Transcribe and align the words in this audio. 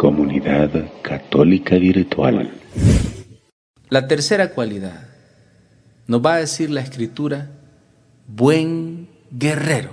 Comunidad 0.00 0.70
Católica 1.02 1.76
Virtual. 1.76 2.50
La 3.90 4.08
tercera 4.08 4.48
cualidad 4.48 5.08
nos 6.06 6.24
va 6.24 6.36
a 6.36 6.38
decir 6.38 6.70
la 6.70 6.80
escritura, 6.80 7.50
buen 8.26 9.10
guerrero. 9.30 9.90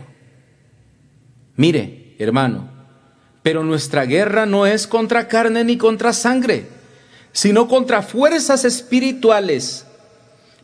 Mire, 1.58 2.16
hermano, 2.20 2.70
pero 3.44 3.66
nuestra 3.66 4.06
guerra 4.06 4.46
no 4.46 4.66
es 4.66 4.88
contra 4.88 5.28
carne 5.28 5.66
ni 5.66 5.76
contra 5.76 6.14
sangre, 6.14 6.68
sino 7.34 7.68
contra 7.68 8.02
fuerzas 8.02 8.64
espirituales. 8.64 9.86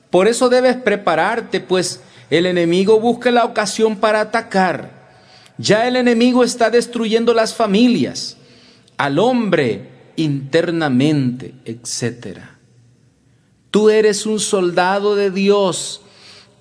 Por 0.10 0.30
eso 0.30 0.48
debes 0.48 0.78
prepararte, 0.78 1.60
pues 1.60 2.00
el 2.30 2.46
enemigo 2.46 2.98
busca 3.02 3.30
la 3.30 3.44
ocasión 3.44 3.98
para 3.98 4.22
atacar. 4.22 4.90
Ya 5.58 5.86
el 5.86 5.98
enemigo 5.98 6.46
está 6.46 6.70
destruyendo 6.70 7.34
las 7.34 7.54
familias, 7.54 8.38
al 9.04 9.20
hombre 9.20 9.90
internamente, 10.16 11.56
etc. 11.66 12.38
Tú 13.70 13.90
eres 13.90 14.26
un 14.26 14.40
soldado 14.40 15.18
de 15.18 15.30
Dios 15.30 16.00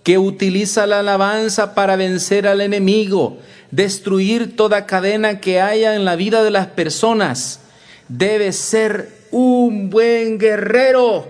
que 0.02 0.18
utiliza 0.18 0.88
la 0.88 0.98
alabanza 0.98 1.72
para 1.76 1.94
vencer 1.94 2.48
al 2.48 2.60
enemigo, 2.60 3.38
destruir 3.70 4.56
toda 4.56 4.86
cadena 4.86 5.38
que 5.38 5.60
haya 5.60 5.94
en 5.94 6.04
la 6.04 6.16
vida 6.16 6.42
de 6.42 6.50
las 6.50 6.66
personas. 6.66 7.60
Debes 8.08 8.56
ser 8.56 9.14
un 9.30 9.88
buen 9.88 10.36
guerrero. 10.38 11.28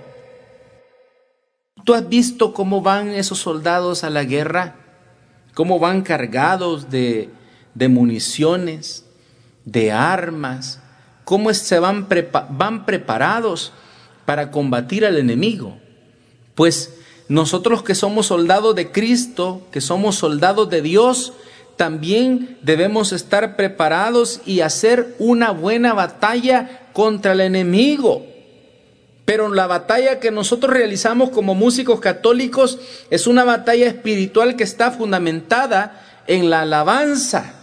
¿Tú 1.85 1.93
has 1.93 2.09
visto 2.09 2.55
cómo 2.55 2.81
van 2.81 3.11
esos 3.11 3.39
soldados 3.39 4.03
a 4.03 4.09
la 4.09 4.25
guerra? 4.25 4.77
¿Cómo 5.53 5.79
van 5.79 6.01
cargados 6.01 6.89
de, 6.89 7.29
de 7.75 7.89
municiones, 7.89 9.05
de 9.67 9.93
armas? 9.93 10.82
¿Cómo 11.25 11.53
se 11.55 11.79
van, 11.79 12.09
van 12.51 12.85
preparados 12.85 13.73
para 14.25 14.51
combatir 14.51 15.07
al 15.07 15.19
enemigo? 15.19 15.79
Pues 16.55 16.95
nosotros 17.29 17.83
que 17.83 17.95
somos 17.95 18.27
soldados 18.27 18.75
de 18.75 18.91
Cristo, 18.91 19.67
que 19.71 19.81
somos 19.81 20.17
soldados 20.17 20.69
de 20.69 20.83
Dios, 20.83 21.33
también 21.77 22.59
debemos 22.63 23.13
estar 23.13 23.57
preparados 23.57 24.41
y 24.45 24.61
hacer 24.61 25.15
una 25.19 25.51
buena 25.51 25.95
batalla 25.95 26.89
contra 26.93 27.33
el 27.33 27.41
enemigo. 27.41 28.27
Pero 29.25 29.49
la 29.49 29.67
batalla 29.67 30.21
que 30.21 30.31
nosotros 30.31 30.73
realizamos 30.73 31.31
como 31.31 31.55
músicos 31.55 32.01
católicos 32.01 32.79
es 33.09 33.27
una 33.27 33.45
batalla 33.45 33.87
espiritual 33.87 34.57
que 34.57 34.65
está 34.65 34.91
fundamentada 34.91 36.23
en 36.27 36.51
la 36.51 36.63
alabanza. 36.63 37.62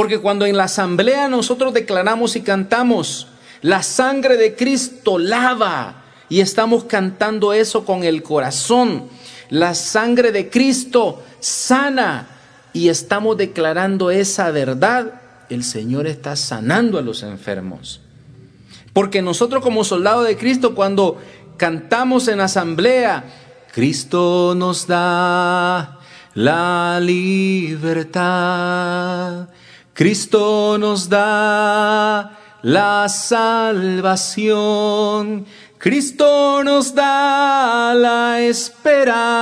Porque 0.00 0.18
cuando 0.18 0.46
en 0.46 0.56
la 0.56 0.64
asamblea 0.64 1.28
nosotros 1.28 1.74
declaramos 1.74 2.34
y 2.34 2.40
cantamos, 2.40 3.26
la 3.60 3.82
sangre 3.82 4.38
de 4.38 4.56
Cristo 4.56 5.18
lava, 5.18 6.04
y 6.30 6.40
estamos 6.40 6.84
cantando 6.84 7.52
eso 7.52 7.84
con 7.84 8.02
el 8.04 8.22
corazón, 8.22 9.10
la 9.50 9.74
sangre 9.74 10.32
de 10.32 10.48
Cristo 10.48 11.22
sana, 11.40 12.28
y 12.72 12.88
estamos 12.88 13.36
declarando 13.36 14.10
esa 14.10 14.50
verdad, 14.50 15.20
el 15.50 15.62
Señor 15.64 16.06
está 16.06 16.34
sanando 16.34 16.96
a 16.98 17.02
los 17.02 17.22
enfermos. 17.22 18.00
Porque 18.94 19.20
nosotros 19.20 19.62
como 19.62 19.84
soldados 19.84 20.26
de 20.26 20.38
Cristo, 20.38 20.74
cuando 20.74 21.18
cantamos 21.58 22.26
en 22.28 22.40
asamblea, 22.40 23.24
Cristo 23.74 24.54
nos 24.56 24.86
da 24.86 25.98
la 26.32 26.98
libertad, 27.02 28.30
Cristo 30.00 30.78
nos 30.78 31.10
da 31.10 32.32
la 32.62 33.06
salvación, 33.10 34.64
Cristo 35.76 36.64
nos 36.64 36.94
da 36.94 37.92
la 37.94 38.40
esperanza, 38.40 39.38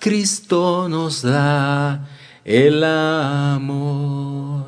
Cristo 0.00 0.88
nos 0.88 1.22
da 1.22 2.08
el 2.44 2.82
amor. 2.82 4.66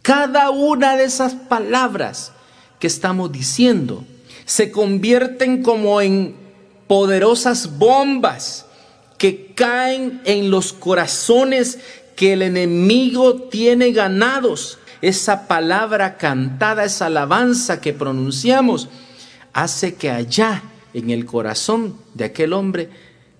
Cada 0.00 0.48
una 0.48 0.96
de 0.96 1.04
esas 1.04 1.34
palabras 1.34 2.32
que 2.78 2.86
estamos 2.86 3.30
diciendo 3.30 4.02
se 4.46 4.72
convierten 4.72 5.62
como 5.62 6.00
en 6.00 6.34
poderosas 6.86 7.76
bombas 7.76 8.64
que 9.18 9.52
caen 9.54 10.22
en 10.24 10.50
los 10.50 10.72
corazones 10.72 11.78
que 12.16 12.34
el 12.34 12.42
enemigo 12.42 13.42
tiene 13.42 13.92
ganados. 13.92 14.78
Esa 15.00 15.48
palabra 15.48 16.16
cantada, 16.16 16.84
esa 16.84 17.06
alabanza 17.06 17.80
que 17.80 17.92
pronunciamos, 17.92 18.88
hace 19.52 19.94
que 19.94 20.10
allá 20.10 20.62
en 20.94 21.10
el 21.10 21.26
corazón 21.26 21.96
de 22.14 22.24
aquel 22.24 22.52
hombre, 22.52 22.88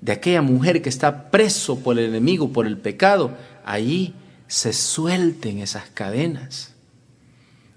de 0.00 0.12
aquella 0.12 0.42
mujer 0.42 0.82
que 0.82 0.88
está 0.88 1.30
preso 1.30 1.78
por 1.78 1.98
el 1.98 2.06
enemigo, 2.06 2.52
por 2.52 2.66
el 2.66 2.78
pecado, 2.78 3.30
allí 3.64 4.14
se 4.48 4.72
suelten 4.72 5.60
esas 5.60 5.84
cadenas. 5.94 6.74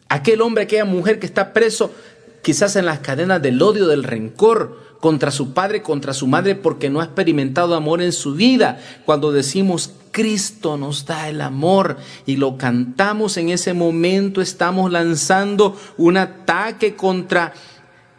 Aquel 0.10 0.42
hombre, 0.42 0.64
aquella 0.64 0.86
mujer 0.86 1.20
que 1.20 1.26
está 1.26 1.54
preso 1.54 1.94
quizás 2.42 2.76
en 2.76 2.86
las 2.86 3.00
cadenas 3.00 3.42
del 3.42 3.62
odio, 3.62 3.88
del 3.88 4.04
rencor 4.04 4.98
contra 5.00 5.32
su 5.32 5.54
padre, 5.54 5.82
contra 5.82 6.14
su 6.14 6.28
madre, 6.28 6.56
porque 6.56 6.90
no 6.90 7.02
ha 7.02 7.06
experimentado 7.06 7.76
amor 7.76 8.02
en 8.02 8.12
su 8.12 8.34
vida. 8.34 8.80
Cuando 9.06 9.32
decimos 9.32 9.94
Cristo 10.16 10.78
nos 10.78 11.06
da 11.06 11.28
el 11.28 11.42
amor 11.42 11.98
y 12.26 12.38
lo 12.38 12.58
cantamos 12.58 13.36
en 13.36 13.50
ese 13.50 13.74
momento, 13.74 14.40
estamos 14.40 14.90
lanzando 14.90 15.78
un 15.98 16.16
ataque 16.16 16.96
contra 16.96 17.52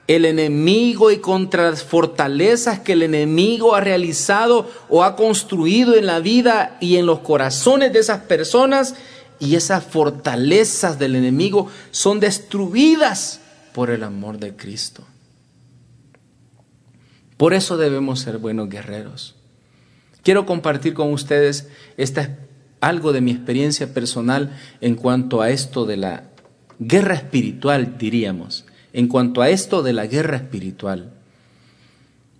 el 0.07 0.27
enemigo 0.27 1.11
y 1.11 1.21
contra 1.21 1.71
las 1.71 1.83
fortalezas 1.83 2.81
que 2.81 2.93
el 2.93 3.03
enemigo 3.03 3.75
ha 3.75 3.81
realizado 3.81 4.71
o 4.91 5.05
ha 5.05 5.17
construido 5.17 5.95
en 5.95 6.05
la 6.05 6.21
vida 6.21 6.77
y 6.83 6.99
en 6.99 7.07
los 7.07 7.21
corazones 7.21 7.95
de 7.95 8.01
esas 8.01 8.21
personas. 8.25 8.95
Y 9.39 9.55
esas 9.55 9.83
fortalezas 9.83 10.99
del 10.99 11.17
enemigo 11.17 11.71
son 11.93 12.21
destruidas 12.21 13.41
por 13.73 13.89
el 13.89 14.05
amor 14.05 14.37
de 14.37 14.55
Cristo. 14.55 15.03
Por 17.39 17.55
eso 17.55 17.79
debemos 17.79 18.21
ser 18.21 18.37
buenos 18.37 18.69
guerreros. 18.69 19.36
Quiero 20.27 20.45
compartir 20.45 20.93
con 20.93 21.13
ustedes 21.13 21.69
esta, 21.97 22.37
algo 22.81 23.13
de 23.13 23.21
mi 23.21 23.31
experiencia 23.31 23.95
personal 23.95 24.59
en 24.81 24.97
cuanto 24.97 25.41
a 25.41 25.51
esto 25.51 25.87
de 25.87 25.97
la 25.97 26.25
guerra 26.81 27.15
espiritual, 27.15 27.97
diríamos 27.97 28.65
en 28.93 29.07
cuanto 29.07 29.41
a 29.41 29.51
esto 29.51 29.85
de 29.85 29.93
la 29.93 30.09
guerra 30.09 30.39
espiritual, 30.39 31.13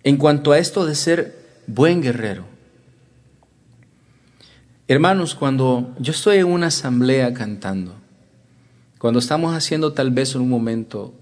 en 0.03 0.17
cuanto 0.17 0.51
a 0.51 0.59
esto 0.59 0.85
de 0.85 0.95
ser 0.95 1.39
buen 1.65 2.01
guerrero. 2.01 2.43
Hermanos, 4.89 5.33
cuando 5.33 5.95
yo 5.97 6.11
estoy 6.11 6.39
en 6.39 6.47
una 6.47 6.67
asamblea 6.67 7.33
cantando, 7.33 7.95
cuando 8.97 9.19
estamos 9.19 9.55
haciendo 9.55 9.93
tal 9.93 10.11
vez 10.11 10.35
un 10.35 10.49
momento 10.49 11.13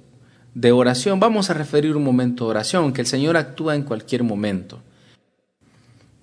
de 0.56 0.72
oración, 0.72 1.20
vamos 1.20 1.52
a 1.52 1.54
referir 1.54 1.96
un 1.96 2.04
momento 2.04 2.46
de 2.46 2.50
oración, 2.50 2.92
que 2.92 3.02
el 3.02 3.08
Señor 3.08 3.38
actúa 3.38 3.76
en 3.76 3.84
cualquier 3.84 4.24
momento. 4.24 4.82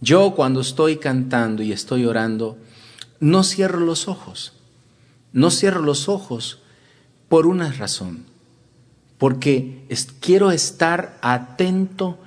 Yo 0.03 0.35
cuando 0.35 0.61
estoy 0.61 0.99
cantando 0.99 1.63
y 1.63 1.73
estoy 1.73 2.05
orando, 2.05 2.59
no 3.21 3.43
cierro 3.43 3.81
los 3.81 4.07
ojos, 4.07 4.53
no 5.33 5.51
cierro 5.51 5.81
los 5.81 6.11
ojos 6.11 6.59
por 7.31 7.47
una 7.47 7.73
razón 7.73 8.31
porque 9.23 9.85
quiero 10.19 10.51
estar 10.51 11.17
atento 11.23 12.19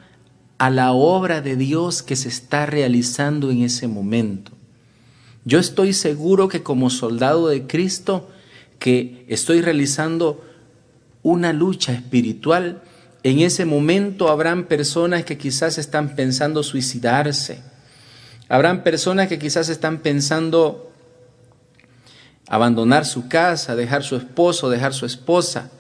a 0.58 0.70
la 0.70 0.94
obra 0.94 1.42
de 1.42 1.58
Dios 1.58 2.02
que 2.02 2.16
se 2.16 2.30
está 2.30 2.66
realizando 2.66 3.52
en 3.52 3.64
ese 3.64 3.90
momento. 3.90 4.54
Yo 5.44 5.60
estoy 5.60 5.92
seguro 5.92 6.48
que 6.48 6.64
como 6.64 6.90
soldado 6.90 7.50
de 7.50 7.68
Cristo, 7.68 8.30
que 8.80 9.26
estoy 9.28 9.60
realizando 9.60 10.42
una 11.22 11.52
lucha 11.52 11.92
espiritual, 11.92 12.82
en 13.24 13.40
ese 13.40 13.66
momento 13.66 14.30
habrán 14.30 14.64
personas 14.64 15.26
que 15.26 15.38
quizás 15.38 15.78
están 15.78 16.16
pensando 16.16 16.64
suicidarse. 16.64 17.62
Habrán 18.48 18.84
personas 18.84 19.28
que 19.28 19.40
quizás 19.40 19.70
están 19.70 20.00
pensando 20.00 20.92
abandonar 22.48 23.06
su 23.06 23.28
casa, 23.28 23.76
dejar 23.76 24.04
su 24.04 24.16
esposo, 24.16 24.70
dejar 24.70 24.94
su 24.94 25.06
esposa. 25.06 25.72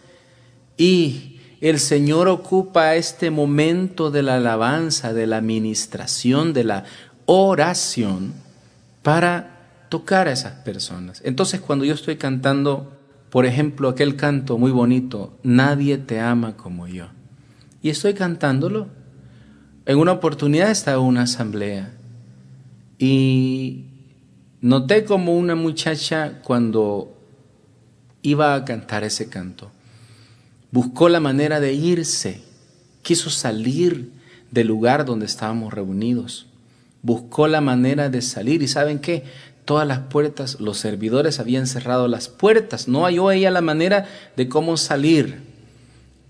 Y 0.78 1.40
el 1.62 1.80
Señor 1.80 2.28
ocupa 2.28 2.96
este 2.96 3.30
momento 3.30 4.12
de 4.12 4.24
la 4.24 4.36
alabanza, 4.36 5.14
de 5.14 5.28
la 5.28 5.38
administración, 5.38 6.54
de 6.54 6.64
la 6.64 6.84
oración 7.26 8.34
para 9.04 9.56
tocar 9.90 10.28
a 10.28 10.32
esas 10.32 10.54
personas. 10.64 11.22
Entonces 11.24 11.62
cuando 11.62 11.86
yo 11.86 11.94
estoy 11.94 12.18
cantando, 12.18 12.98
por 13.30 13.46
ejemplo, 13.46 13.90
aquel 13.90 14.16
canto 14.16 14.58
muy 14.58 14.72
bonito, 14.72 15.38
Nadie 15.44 15.98
te 15.98 16.20
ama 16.20 16.58
como 16.58 16.88
yo, 16.88 17.08
y 17.82 17.90
estoy 17.90 18.14
cantándolo, 18.14 18.88
en 19.86 20.00
una 20.00 20.14
oportunidad 20.14 20.72
estaba 20.72 21.00
una 21.00 21.24
asamblea 21.24 21.94
y 22.98 23.86
noté 24.62 25.06
como 25.06 25.36
una 25.38 25.56
muchacha 25.56 26.42
cuando 26.44 27.16
iba 28.22 28.56
a 28.56 28.66
cantar 28.66 29.04
ese 29.04 29.30
canto. 29.30 29.72
Buscó 30.72 31.10
la 31.10 31.20
manera 31.20 31.60
de 31.60 31.74
irse, 31.74 32.42
quiso 33.02 33.30
salir 33.30 34.12
del 34.52 34.68
lugar 34.68 35.06
donde 35.06 35.26
estábamos 35.26 35.74
reunidos. 35.74 36.48
Buscó 37.02 37.48
la 37.48 37.62
manera 37.62 38.10
de 38.10 38.22
salir 38.22 38.64
y 38.64 38.68
¿saben 38.68 39.00
qué? 39.00 39.24
Todas 39.64 39.88
las 39.88 40.00
puertas, 40.00 40.60
los 40.60 40.78
servidores 40.78 41.40
habían 41.40 41.68
cerrado 41.68 42.08
las 42.08 42.30
puertas. 42.30 42.88
No 42.88 43.04
halló 43.06 43.32
ella 43.32 43.52
la 43.52 43.62
manera 43.62 44.08
de 44.36 44.50
cómo 44.50 44.78
salir. 44.78 45.42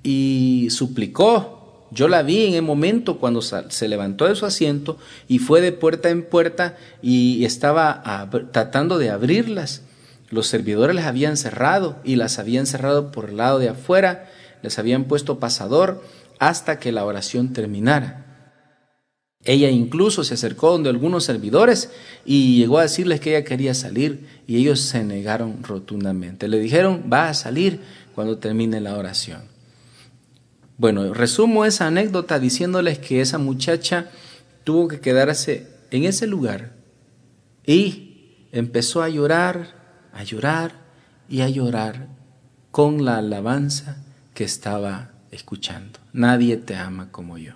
Y 0.04 0.68
suplicó. 0.70 1.55
Yo 1.92 2.08
la 2.08 2.24
vi 2.24 2.46
en 2.46 2.56
el 2.56 2.62
momento 2.62 3.20
cuando 3.20 3.42
se 3.42 3.88
levantó 3.88 4.26
de 4.28 4.36
su 4.36 4.46
asiento 4.46 4.98
y 5.28 5.40
fue 5.40 5.62
de 5.62 5.72
puerta 5.72 6.10
en 6.10 6.24
puerta 6.24 6.78
y 7.02 7.46
estaba 7.46 8.30
tratando 8.52 8.98
de 8.98 9.12
abrirlas. 9.12 9.82
Los 10.30 10.48
servidores 10.48 10.96
las 10.96 11.06
habían 11.06 11.38
cerrado 11.38 11.98
y 12.04 12.16
las 12.16 12.40
habían 12.40 12.66
cerrado 12.66 13.12
por 13.12 13.30
el 13.30 13.38
lado 13.38 13.60
de 13.60 13.70
afuera, 13.70 14.30
les 14.64 14.80
habían 14.80 15.06
puesto 15.06 15.40
pasador 15.40 16.04
hasta 16.40 16.80
que 16.80 16.92
la 16.92 17.06
oración 17.06 17.54
terminara. 17.54 18.26
Ella 19.46 19.70
incluso 19.70 20.24
se 20.24 20.34
acercó 20.34 20.72
donde 20.72 20.90
algunos 20.90 21.24
servidores 21.24 21.92
y 22.26 22.58
llegó 22.58 22.80
a 22.80 22.84
decirles 22.84 23.20
que 23.20 23.38
ella 23.38 23.46
quería 23.46 23.76
salir 23.76 24.28
y 24.48 24.58
ellos 24.58 24.80
se 24.82 25.04
negaron 25.04 25.62
rotundamente. 25.62 26.48
Le 26.48 26.60
dijeron, 26.60 27.04
va 27.14 27.30
a 27.30 27.34
salir 27.36 27.80
cuando 28.16 28.40
termine 28.40 28.82
la 28.82 28.98
oración. 28.98 29.55
Bueno, 30.78 31.14
resumo 31.14 31.66
esa 31.66 31.88
anécdota 31.88 32.38
diciéndoles 32.40 33.00
que 33.00 33.22
esa 33.22 33.38
muchacha 33.38 34.10
tuvo 34.64 34.88
que 34.88 35.00
quedarse 35.00 35.68
en 35.92 36.04
ese 36.04 36.28
lugar 36.28 36.74
y 37.66 38.48
empezó 38.52 39.02
a 39.02 39.10
llorar, 39.10 39.74
a 40.12 40.24
llorar 40.24 40.74
y 41.30 41.42
a 41.42 41.50
llorar 41.50 42.08
con 42.72 43.06
la 43.06 43.18
alabanza 43.18 44.04
que 44.34 44.44
estaba 44.44 45.12
escuchando. 45.32 46.00
Nadie 46.12 46.58
te 46.58 46.76
ama 46.76 47.10
como 47.12 47.38
yo. 47.38 47.54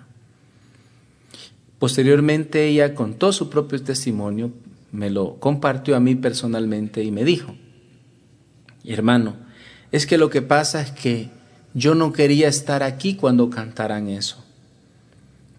Posteriormente 1.78 2.66
ella 2.66 2.94
contó 2.94 3.32
su 3.32 3.50
propio 3.50 3.82
testimonio, 3.82 4.52
me 4.92 5.10
lo 5.10 5.36
compartió 5.36 5.94
a 5.94 6.00
mí 6.00 6.14
personalmente 6.14 7.02
y 7.02 7.10
me 7.10 7.24
dijo, 7.24 7.54
hermano, 8.84 9.36
es 9.92 10.06
que 10.06 10.18
lo 10.18 10.30
que 10.30 10.42
pasa 10.42 10.80
es 10.80 10.90
que 10.90 11.39
yo 11.74 11.94
no 11.94 12.12
quería 12.12 12.48
estar 12.48 12.82
aquí 12.82 13.14
cuando 13.14 13.50
cantaran 13.50 14.08
eso, 14.08 14.44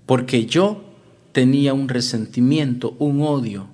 porque 0.05 0.45
yo 0.45 0.83
tenía 1.31 1.73
un 1.73 1.87
resentimiento, 1.87 2.95
un 2.99 3.21
odio 3.21 3.67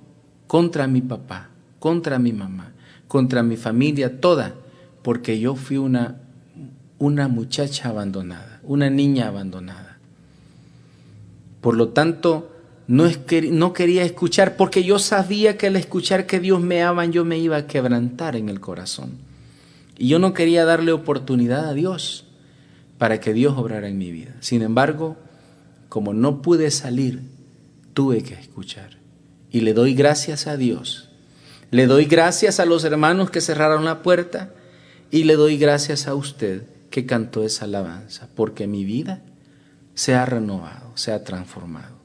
contra 0.46 0.86
mi 0.86 1.00
papá, 1.00 1.48
contra 1.78 2.18
mi 2.18 2.32
mamá, 2.32 2.72
contra 3.08 3.42
mi 3.42 3.56
familia 3.56 4.20
toda, 4.20 4.54
porque 5.02 5.40
yo 5.40 5.56
fui 5.56 5.78
una, 5.78 6.18
una 6.98 7.28
muchacha 7.28 7.88
abandonada, 7.88 8.60
una 8.62 8.90
niña 8.90 9.28
abandonada. 9.28 9.98
Por 11.60 11.76
lo 11.76 11.88
tanto, 11.88 12.52
no, 12.86 13.04
es 13.04 13.18
que, 13.18 13.42
no 13.50 13.72
quería 13.72 14.04
escuchar 14.04 14.56
porque 14.56 14.84
yo 14.84 14.98
sabía 14.98 15.58
que 15.58 15.66
al 15.66 15.76
escuchar 15.76 16.26
que 16.26 16.38
Dios 16.38 16.60
me 16.60 16.82
ama 16.82 17.04
yo 17.06 17.24
me 17.24 17.38
iba 17.38 17.56
a 17.56 17.66
quebrantar 17.66 18.36
en 18.36 18.48
el 18.48 18.60
corazón. 18.60 19.10
Y 19.98 20.08
yo 20.08 20.20
no 20.20 20.32
quería 20.32 20.64
darle 20.64 20.92
oportunidad 20.92 21.68
a 21.68 21.74
Dios 21.74 22.27
para 22.98 23.20
que 23.20 23.32
Dios 23.32 23.56
obrara 23.56 23.88
en 23.88 23.96
mi 23.96 24.10
vida. 24.10 24.34
Sin 24.40 24.62
embargo, 24.62 25.16
como 25.88 26.12
no 26.12 26.42
pude 26.42 26.70
salir, 26.70 27.22
tuve 27.94 28.22
que 28.22 28.34
escuchar. 28.34 28.98
Y 29.50 29.60
le 29.60 29.72
doy 29.72 29.94
gracias 29.94 30.46
a 30.46 30.56
Dios. 30.56 31.08
Le 31.70 31.86
doy 31.86 32.04
gracias 32.04 32.60
a 32.60 32.66
los 32.66 32.84
hermanos 32.84 33.30
que 33.30 33.40
cerraron 33.40 33.84
la 33.84 34.02
puerta 34.02 34.52
y 35.10 35.24
le 35.24 35.36
doy 35.36 35.56
gracias 35.58 36.06
a 36.06 36.14
usted 36.14 36.64
que 36.90 37.06
cantó 37.06 37.44
esa 37.44 37.66
alabanza, 37.66 38.28
porque 38.34 38.66
mi 38.66 38.84
vida 38.84 39.22
se 39.94 40.14
ha 40.14 40.24
renovado, 40.24 40.92
se 40.94 41.12
ha 41.12 41.24
transformado. 41.24 41.96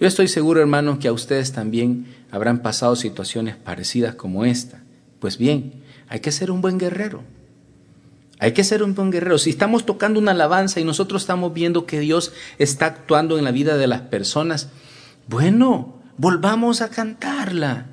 Yo 0.00 0.06
estoy 0.06 0.28
seguro, 0.28 0.60
hermanos, 0.60 0.98
que 0.98 1.08
a 1.08 1.12
ustedes 1.12 1.52
también 1.52 2.06
habrán 2.30 2.62
pasado 2.62 2.96
situaciones 2.96 3.56
parecidas 3.56 4.14
como 4.14 4.44
esta. 4.44 4.82
Pues 5.18 5.36
bien, 5.36 5.82
hay 6.08 6.20
que 6.20 6.32
ser 6.32 6.50
un 6.50 6.62
buen 6.62 6.78
guerrero. 6.78 7.22
Hay 8.40 8.52
que 8.52 8.64
ser 8.64 8.82
un 8.82 8.94
buen 8.94 9.10
guerrero. 9.10 9.36
Si 9.36 9.50
estamos 9.50 9.84
tocando 9.84 10.18
una 10.18 10.30
alabanza 10.30 10.80
y 10.80 10.84
nosotros 10.84 11.22
estamos 11.22 11.52
viendo 11.52 11.84
que 11.84 12.00
Dios 12.00 12.32
está 12.58 12.86
actuando 12.86 13.38
en 13.38 13.44
la 13.44 13.52
vida 13.52 13.76
de 13.76 13.86
las 13.86 14.00
personas, 14.00 14.70
bueno, 15.28 16.00
volvamos 16.16 16.80
a 16.80 16.88
cantarla, 16.88 17.86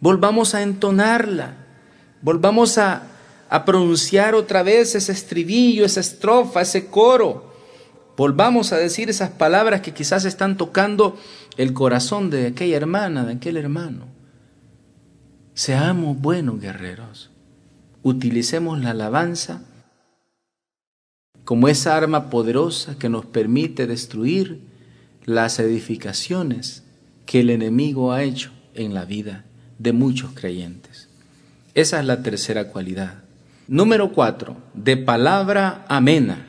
volvamos 0.00 0.54
a 0.54 0.62
entonarla, 0.62 1.56
volvamos 2.22 2.78
a 2.78 3.02
pronunciar 3.66 4.36
otra 4.36 4.62
vez 4.62 4.94
ese 4.94 5.10
estribillo, 5.10 5.84
esa 5.84 6.00
estrofa, 6.00 6.60
ese 6.60 6.86
coro. 6.86 7.52
Volvamos 8.16 8.72
a 8.72 8.76
decir 8.76 9.10
esas 9.10 9.30
palabras 9.30 9.80
que 9.80 9.92
quizás 9.92 10.24
están 10.24 10.56
tocando 10.56 11.18
el 11.56 11.72
corazón 11.72 12.30
de 12.30 12.46
aquella 12.46 12.76
hermana, 12.76 13.24
de 13.24 13.32
aquel 13.32 13.56
hermano. 13.56 14.06
Seamos 15.54 16.16
buenos 16.20 16.60
guerreros. 16.60 17.33
Utilicemos 18.04 18.82
la 18.82 18.90
alabanza 18.90 19.62
como 21.46 21.68
esa 21.68 21.96
arma 21.96 22.28
poderosa 22.28 22.98
que 22.98 23.08
nos 23.08 23.24
permite 23.24 23.86
destruir 23.86 24.60
las 25.24 25.58
edificaciones 25.58 26.82
que 27.24 27.40
el 27.40 27.48
enemigo 27.48 28.12
ha 28.12 28.22
hecho 28.22 28.50
en 28.74 28.92
la 28.92 29.06
vida 29.06 29.46
de 29.78 29.94
muchos 29.94 30.32
creyentes. 30.34 31.08
Esa 31.72 31.98
es 31.98 32.04
la 32.04 32.22
tercera 32.22 32.68
cualidad. 32.68 33.24
Número 33.68 34.12
cuatro, 34.12 34.58
de 34.74 34.98
palabra 34.98 35.86
amena. 35.88 36.46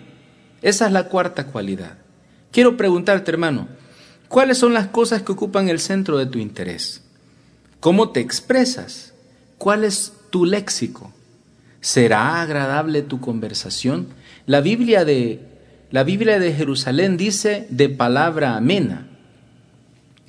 Esa 0.61 0.87
es 0.87 0.91
la 0.91 1.05
cuarta 1.05 1.47
cualidad. 1.47 1.99
Quiero 2.51 2.75
preguntarte, 2.75 3.31
hermano, 3.31 3.69
¿cuáles 4.27 4.57
son 4.57 4.73
las 4.73 4.87
cosas 4.87 5.21
que 5.21 5.31
ocupan 5.31 5.69
el 5.69 5.79
centro 5.79 6.17
de 6.17 6.25
tu 6.25 6.37
interés? 6.37 7.01
¿Cómo 7.79 8.09
te 8.09 8.19
expresas? 8.19 9.13
¿Cuál 9.57 9.85
es 9.85 10.11
tu 10.31 10.43
léxico? 10.43 11.13
¿Será 11.85 12.41
agradable 12.41 13.03
tu 13.03 13.21
conversación? 13.21 14.07
La 14.47 14.59
Biblia 14.59 15.05
de, 15.05 15.39
la 15.91 16.03
Biblia 16.03 16.39
de 16.39 16.51
Jerusalén 16.51 17.15
dice 17.15 17.67
de 17.69 17.89
palabra 17.89 18.57
amena. 18.57 19.05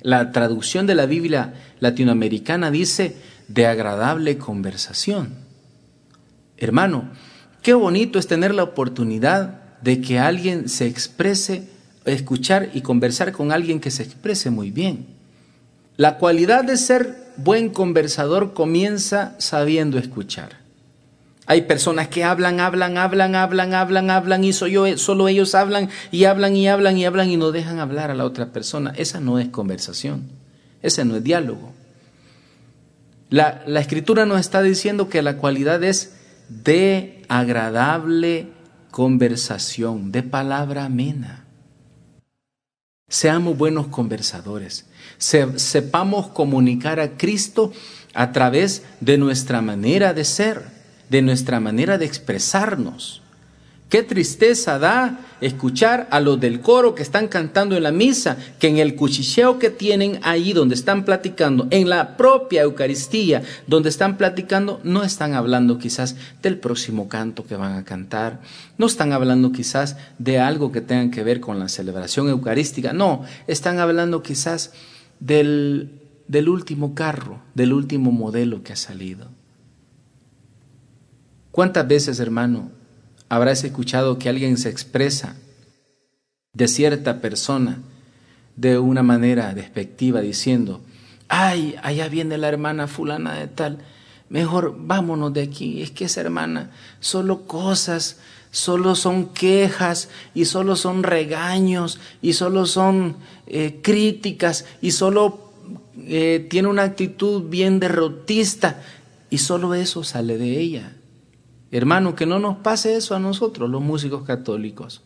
La 0.03 0.31
traducción 0.31 0.85
de 0.85 0.93
la 0.93 1.07
Biblia 1.07 1.55
latinoamericana 1.79 2.69
dice 2.69 3.15
de 3.47 3.65
agradable 3.65 4.37
conversación. 4.37 5.33
Hermano, 6.57 7.09
qué 7.63 7.73
bonito 7.73 8.19
es 8.19 8.27
tener 8.27 8.53
la 8.53 8.61
oportunidad 8.61 9.81
de 9.81 9.99
que 9.99 10.19
alguien 10.19 10.69
se 10.69 10.85
exprese, 10.85 11.67
escuchar 12.05 12.69
y 12.75 12.81
conversar 12.81 13.31
con 13.31 13.51
alguien 13.51 13.79
que 13.79 13.89
se 13.89 14.03
exprese 14.03 14.51
muy 14.51 14.69
bien. 14.69 15.07
La 15.95 16.19
cualidad 16.19 16.63
de 16.63 16.77
ser 16.77 17.17
buen 17.35 17.69
conversador 17.69 18.53
comienza 18.53 19.33
sabiendo 19.39 19.97
escuchar. 19.97 20.66
Hay 21.47 21.61
personas 21.61 22.09
que 22.09 22.25
hablan, 22.25 22.59
hablan, 22.59 22.97
hablan, 22.97 23.33
hablan, 23.33 23.73
hablan, 23.73 24.09
hablan 24.09 24.43
y 24.43 24.51
solo 24.51 25.27
ellos 25.29 25.55
hablan 25.55 25.89
y 26.11 26.25
hablan 26.25 26.55
y 26.57 26.67
hablan 26.67 26.97
y 26.97 27.05
hablan 27.05 27.29
y 27.29 27.37
no 27.37 27.51
dejan 27.51 27.79
hablar 27.79 28.11
a 28.11 28.15
la 28.15 28.25
otra 28.25 28.47
persona. 28.47 28.93
Esa 28.97 29.21
no 29.21 29.39
es 29.39 29.47
conversación, 29.47 30.29
ese 30.81 31.05
no 31.05 31.15
es 31.15 31.23
diálogo. 31.23 31.73
La, 33.29 33.63
la 33.65 33.79
escritura 33.79 34.25
nos 34.25 34.41
está 34.41 34.61
diciendo 34.61 35.07
que 35.07 35.21
la 35.21 35.37
cualidad 35.37 35.81
es 35.83 36.17
de 36.49 37.23
agradable 37.29 38.47
conversación, 38.91 40.11
de 40.11 40.23
palabra 40.23 40.85
amena. 40.85 41.45
Seamos 43.09 43.57
buenos 43.57 43.87
conversadores. 43.87 44.85
sepamos 45.17 46.27
comunicar 46.27 46.99
a 46.99 47.15
Cristo 47.15 47.71
a 48.13 48.33
través 48.33 48.83
de 48.99 49.17
nuestra 49.17 49.61
manera 49.61 50.13
de 50.13 50.25
ser, 50.25 50.76
de 51.09 51.21
nuestra 51.21 51.59
manera 51.59 51.97
de 51.97 52.05
expresarnos. 52.05 53.21
Qué 53.89 54.03
tristeza 54.03 54.79
da 54.79 55.19
escuchar 55.39 56.09
a 56.11 56.19
los 56.19 56.41
del 56.41 56.59
coro 56.59 56.93
que 56.93 57.03
están 57.03 57.29
cantando 57.29 57.77
en 57.77 57.83
la 57.83 57.93
misa, 57.93 58.37
que 58.59 58.67
en 58.67 58.79
el 58.79 58.95
cuchicheo 58.95 59.59
que 59.59 59.69
tienen 59.69 60.19
ahí 60.23 60.51
donde 60.51 60.75
están 60.75 61.05
platicando, 61.05 61.67
en 61.69 61.87
la 61.87 62.17
propia 62.17 62.63
Eucaristía 62.63 63.43
donde 63.65 63.87
están 63.87 64.17
platicando, 64.17 64.81
no 64.83 65.03
están 65.05 65.35
hablando 65.35 65.77
quizás 65.77 66.17
del 66.41 66.57
próximo 66.57 67.07
canto 67.07 67.45
que 67.45 67.55
van 67.55 67.77
a 67.77 67.85
cantar, 67.85 68.41
no 68.77 68.87
están 68.87 69.13
hablando 69.13 69.53
quizás 69.53 69.95
de 70.17 70.39
algo 70.39 70.73
que 70.73 70.81
tenga 70.81 71.09
que 71.09 71.23
ver 71.23 71.39
con 71.39 71.57
la 71.57 71.69
celebración 71.69 72.27
eucarística, 72.27 72.91
no, 72.91 73.23
están 73.47 73.79
hablando 73.79 74.21
quizás 74.21 74.73
del, 75.21 75.91
del 76.27 76.49
último 76.49 76.93
carro, 76.93 77.39
del 77.55 77.71
último 77.71 78.11
modelo 78.11 78.63
que 78.63 78.73
ha 78.73 78.77
salido. 78.77 79.36
¿Cuántas 81.57 81.87
veces, 81.87 82.19
hermano, 82.19 82.69
habrás 83.29 83.63
escuchado 83.63 84.19
que 84.19 84.29
alguien 84.29 84.57
se 84.59 84.69
expresa 84.69 85.37
de 86.53 86.67
cierta 86.67 87.19
persona 87.19 87.79
de 88.55 88.77
una 88.77 89.01
manera 89.01 89.55
despectiva 89.55 90.21
diciendo, 90.21 90.81
ay, 91.29 91.75
allá 91.81 92.09
viene 92.09 92.37
la 92.37 92.47
hermana 92.47 92.85
fulana 92.85 93.33
de 93.33 93.47
tal, 93.47 93.79
mejor 94.29 94.75
vámonos 94.77 95.33
de 95.33 95.41
aquí. 95.41 95.81
Es 95.81 95.89
que 95.89 96.05
esa 96.05 96.21
hermana, 96.21 96.69
solo 96.99 97.47
cosas, 97.47 98.19
solo 98.51 98.93
son 98.93 99.29
quejas 99.29 100.09
y 100.35 100.45
solo 100.45 100.75
son 100.75 101.01
regaños 101.01 101.99
y 102.21 102.33
solo 102.33 102.67
son 102.67 103.15
eh, 103.47 103.79
críticas 103.81 104.65
y 104.79 104.91
solo 104.91 105.51
eh, 106.03 106.45
tiene 106.51 106.67
una 106.67 106.83
actitud 106.83 107.49
bien 107.49 107.79
derrotista 107.79 108.79
y 109.31 109.39
solo 109.39 109.73
eso 109.73 110.03
sale 110.03 110.37
de 110.37 110.59
ella. 110.59 110.96
Hermano, 111.71 112.15
que 112.15 112.25
no 112.25 112.39
nos 112.39 112.57
pase 112.57 112.95
eso 112.95 113.15
a 113.15 113.19
nosotros, 113.19 113.69
los 113.69 113.81
músicos 113.81 114.23
católicos. 114.23 115.01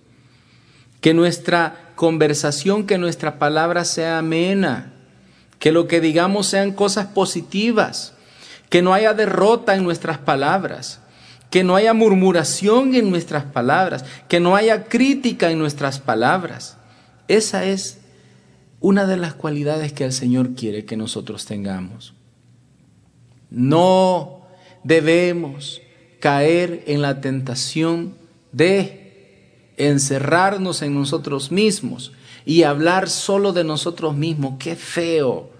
Que 0.99 1.13
nuestra 1.13 1.91
conversación, 1.95 2.85
que 2.85 2.97
nuestra 2.97 3.39
palabra 3.39 3.85
sea 3.85 4.19
amena, 4.19 4.93
que 5.59 5.71
lo 5.71 5.87
que 5.87 6.01
digamos 6.01 6.47
sean 6.47 6.71
cosas 6.71 7.07
positivas, 7.07 8.13
que 8.69 8.81
no 8.81 8.93
haya 8.93 9.13
derrota 9.13 9.75
en 9.75 9.83
nuestras 9.83 10.19
palabras, 10.19 11.01
que 11.49 11.63
no 11.63 11.75
haya 11.75 11.93
murmuración 11.93 12.95
en 12.95 13.09
nuestras 13.09 13.43
palabras, 13.43 14.05
que 14.29 14.39
no 14.39 14.55
haya 14.55 14.85
crítica 14.85 15.51
en 15.51 15.59
nuestras 15.59 15.99
palabras. 15.99 16.77
Esa 17.27 17.65
es 17.65 17.99
una 18.79 19.05
de 19.05 19.17
las 19.17 19.33
cualidades 19.33 19.93
que 19.93 20.05
el 20.05 20.13
Señor 20.13 20.55
quiere 20.55 20.85
que 20.85 20.97
nosotros 20.97 21.45
tengamos. 21.45 22.13
No 23.49 24.41
debemos 24.83 25.81
caer 26.21 26.83
en 26.87 27.01
la 27.01 27.19
tentación 27.19 28.15
de 28.53 29.73
encerrarnos 29.75 30.81
en 30.81 30.95
nosotros 30.95 31.51
mismos 31.51 32.13
y 32.45 32.63
hablar 32.63 33.09
solo 33.09 33.51
de 33.51 33.65
nosotros 33.65 34.15
mismos. 34.15 34.53
Qué 34.57 34.77
feo. 34.77 35.51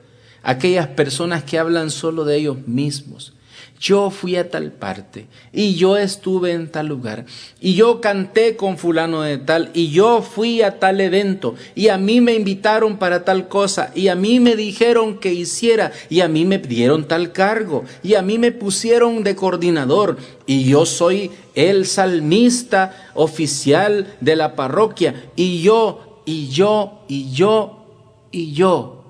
Aquellas 0.44 0.88
personas 0.88 1.44
que 1.44 1.60
hablan 1.60 1.92
solo 1.92 2.24
de 2.24 2.38
ellos 2.38 2.66
mismos 2.66 3.34
yo 3.82 4.12
fui 4.12 4.36
a 4.36 4.52
tal 4.52 4.72
parte 4.72 5.26
y 5.52 5.74
yo 5.74 5.98
estuve 5.98 6.52
en 6.52 6.70
tal 6.70 6.86
lugar 6.86 7.26
y 7.60 7.74
yo 7.74 8.00
canté 8.00 8.56
con 8.56 8.78
fulano 8.78 9.24
de 9.24 9.40
tal 9.40 9.72
y 9.74 9.90
yo 9.90 10.22
fui 10.22 10.62
a 10.62 10.78
tal 10.78 11.02
evento 11.02 11.56
y 11.74 11.88
a 11.88 11.98
mí 11.98 12.22
me 12.22 12.36
invitaron 12.36 12.98
para 12.98 13.26
tal 13.26 13.48
cosa 13.48 13.92
y 13.96 14.10
a 14.10 14.16
mí 14.16 14.40
me 14.40 14.56
dijeron 14.56 15.18
que 15.18 15.34
hiciera 15.34 15.92
y 16.10 16.22
a 16.22 16.28
mí 16.28 16.46
me 16.46 16.60
dieron 16.60 17.08
tal 17.08 17.32
cargo 17.32 17.84
y 18.04 18.14
a 18.14 18.22
mí 18.22 18.38
me 18.38 18.52
pusieron 18.52 19.24
de 19.24 19.36
coordinador 19.36 20.18
y 20.46 20.66
yo 20.66 20.86
soy 20.86 21.32
el 21.56 21.88
salmista 21.88 23.10
oficial 23.16 24.16
de 24.22 24.36
la 24.36 24.56
parroquia 24.56 25.26
y 25.36 25.64
yo 25.64 26.22
y 26.28 26.50
yo 26.50 27.02
y 27.08 27.32
yo 27.32 27.88
y 28.30 28.54
yo 28.54 29.04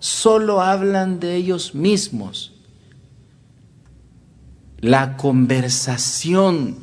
solo 0.00 0.60
hablan 0.60 1.18
de 1.18 1.34
ellos 1.34 1.74
mismos 1.74 2.57
la 4.80 5.16
conversación, 5.16 6.76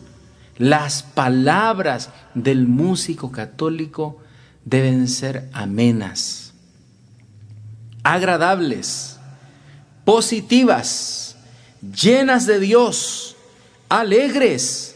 las 0.57 1.03
palabras 1.03 2.09
del 2.33 2.67
músico 2.67 3.31
católico 3.31 4.17
deben 4.65 5.07
ser 5.07 5.49
amenas, 5.53 6.53
agradables, 8.03 9.17
positivas, 10.03 11.37
llenas 11.81 12.45
de 12.45 12.59
Dios, 12.59 13.35
alegres, 13.89 14.95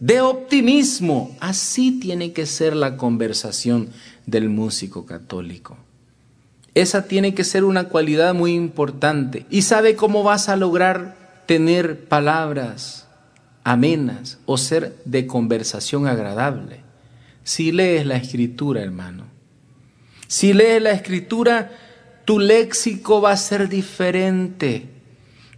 de 0.00 0.20
optimismo. 0.20 1.36
Así 1.40 1.98
tiene 1.98 2.32
que 2.32 2.46
ser 2.46 2.76
la 2.76 2.96
conversación 2.96 3.90
del 4.26 4.48
músico 4.48 5.06
católico. 5.06 5.76
Esa 6.74 7.08
tiene 7.08 7.34
que 7.34 7.44
ser 7.44 7.64
una 7.64 7.84
cualidad 7.84 8.34
muy 8.34 8.54
importante. 8.54 9.46
¿Y 9.50 9.62
sabe 9.62 9.96
cómo 9.96 10.22
vas 10.22 10.48
a 10.48 10.56
lograr 10.56 11.27
tener 11.48 12.04
palabras 12.04 13.08
amenas 13.64 14.38
o 14.44 14.58
ser 14.58 14.94
de 15.06 15.26
conversación 15.26 16.06
agradable. 16.06 16.82
Si 17.42 17.72
lees 17.72 18.04
la 18.04 18.16
escritura, 18.16 18.82
hermano, 18.82 19.24
si 20.26 20.52
lees 20.52 20.82
la 20.82 20.90
escritura, 20.90 21.70
tu 22.26 22.38
léxico 22.38 23.22
va 23.22 23.32
a 23.32 23.38
ser 23.38 23.70
diferente. 23.70 24.88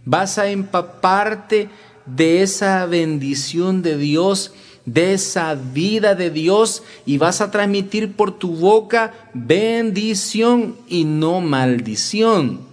Vas 0.05 0.37
a 0.37 0.49
empaparte 0.49 1.67
de 2.05 2.41
esa 2.41 2.85
bendición 2.85 3.81
de 3.81 3.97
Dios, 3.97 4.53
de 4.85 5.13
esa 5.13 5.55
vida 5.55 6.15
de 6.15 6.29
Dios 6.29 6.83
y 7.05 7.17
vas 7.17 7.41
a 7.41 7.51
transmitir 7.51 8.13
por 8.13 8.31
tu 8.31 8.55
boca 8.55 9.11
bendición 9.33 10.77
y 10.87 11.03
no 11.03 11.41
maldición. 11.41 12.70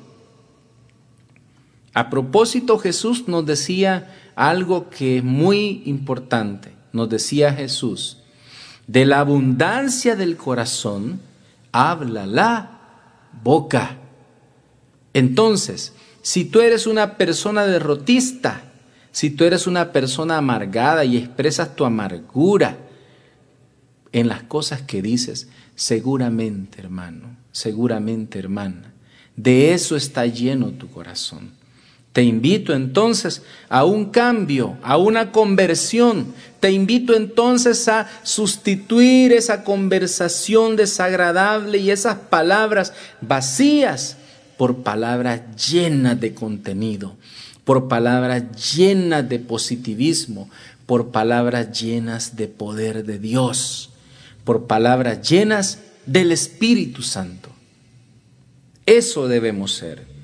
A 1.98 2.10
propósito, 2.10 2.78
Jesús 2.78 3.26
nos 3.26 3.44
decía 3.44 4.14
algo 4.36 4.88
que 4.88 5.18
es 5.18 5.24
muy 5.24 5.82
importante. 5.84 6.72
Nos 6.92 7.08
decía 7.08 7.52
Jesús, 7.52 8.18
de 8.86 9.04
la 9.04 9.18
abundancia 9.18 10.14
del 10.14 10.36
corazón 10.36 11.20
habla 11.72 12.24
la 12.24 12.78
boca. 13.42 13.96
Entonces, 15.12 15.92
si 16.22 16.44
tú 16.44 16.60
eres 16.60 16.86
una 16.86 17.16
persona 17.16 17.66
derrotista, 17.66 18.62
si 19.10 19.30
tú 19.30 19.42
eres 19.42 19.66
una 19.66 19.90
persona 19.90 20.36
amargada 20.36 21.04
y 21.04 21.16
expresas 21.16 21.74
tu 21.74 21.84
amargura 21.84 22.78
en 24.12 24.28
las 24.28 24.44
cosas 24.44 24.82
que 24.82 25.02
dices, 25.02 25.48
seguramente, 25.74 26.80
hermano, 26.80 27.36
seguramente, 27.50 28.38
hermana, 28.38 28.94
de 29.34 29.74
eso 29.74 29.96
está 29.96 30.26
lleno 30.26 30.68
tu 30.70 30.88
corazón. 30.88 31.57
Te 32.18 32.24
invito 32.24 32.74
entonces 32.74 33.42
a 33.68 33.84
un 33.84 34.06
cambio, 34.06 34.76
a 34.82 34.96
una 34.96 35.30
conversión. 35.30 36.34
Te 36.58 36.72
invito 36.72 37.14
entonces 37.14 37.86
a 37.86 38.08
sustituir 38.24 39.32
esa 39.32 39.62
conversación 39.62 40.74
desagradable 40.74 41.78
y 41.78 41.92
esas 41.92 42.16
palabras 42.16 42.92
vacías 43.20 44.16
por 44.56 44.78
palabras 44.78 45.42
llenas 45.70 46.18
de 46.18 46.34
contenido, 46.34 47.14
por 47.62 47.86
palabras 47.86 48.74
llenas 48.74 49.28
de 49.28 49.38
positivismo, 49.38 50.50
por 50.86 51.12
palabras 51.12 51.80
llenas 51.80 52.34
de 52.34 52.48
poder 52.48 53.04
de 53.04 53.20
Dios, 53.20 53.90
por 54.42 54.66
palabras 54.66 55.22
llenas 55.30 55.78
del 56.04 56.32
Espíritu 56.32 57.00
Santo. 57.02 57.50
Eso 58.86 59.28
debemos 59.28 59.72
ser 59.72 60.17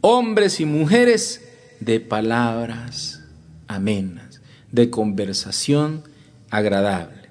hombres 0.00 0.60
y 0.60 0.64
mujeres 0.64 1.42
de 1.80 2.00
palabras 2.00 3.22
amenas, 3.66 4.40
de 4.72 4.90
conversación 4.90 6.02
agradable. 6.50 7.28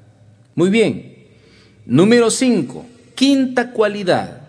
Muy 0.56 0.70
bien. 0.70 1.16
Número 1.86 2.30
5, 2.30 2.86
quinta 3.16 3.72
cualidad, 3.72 4.42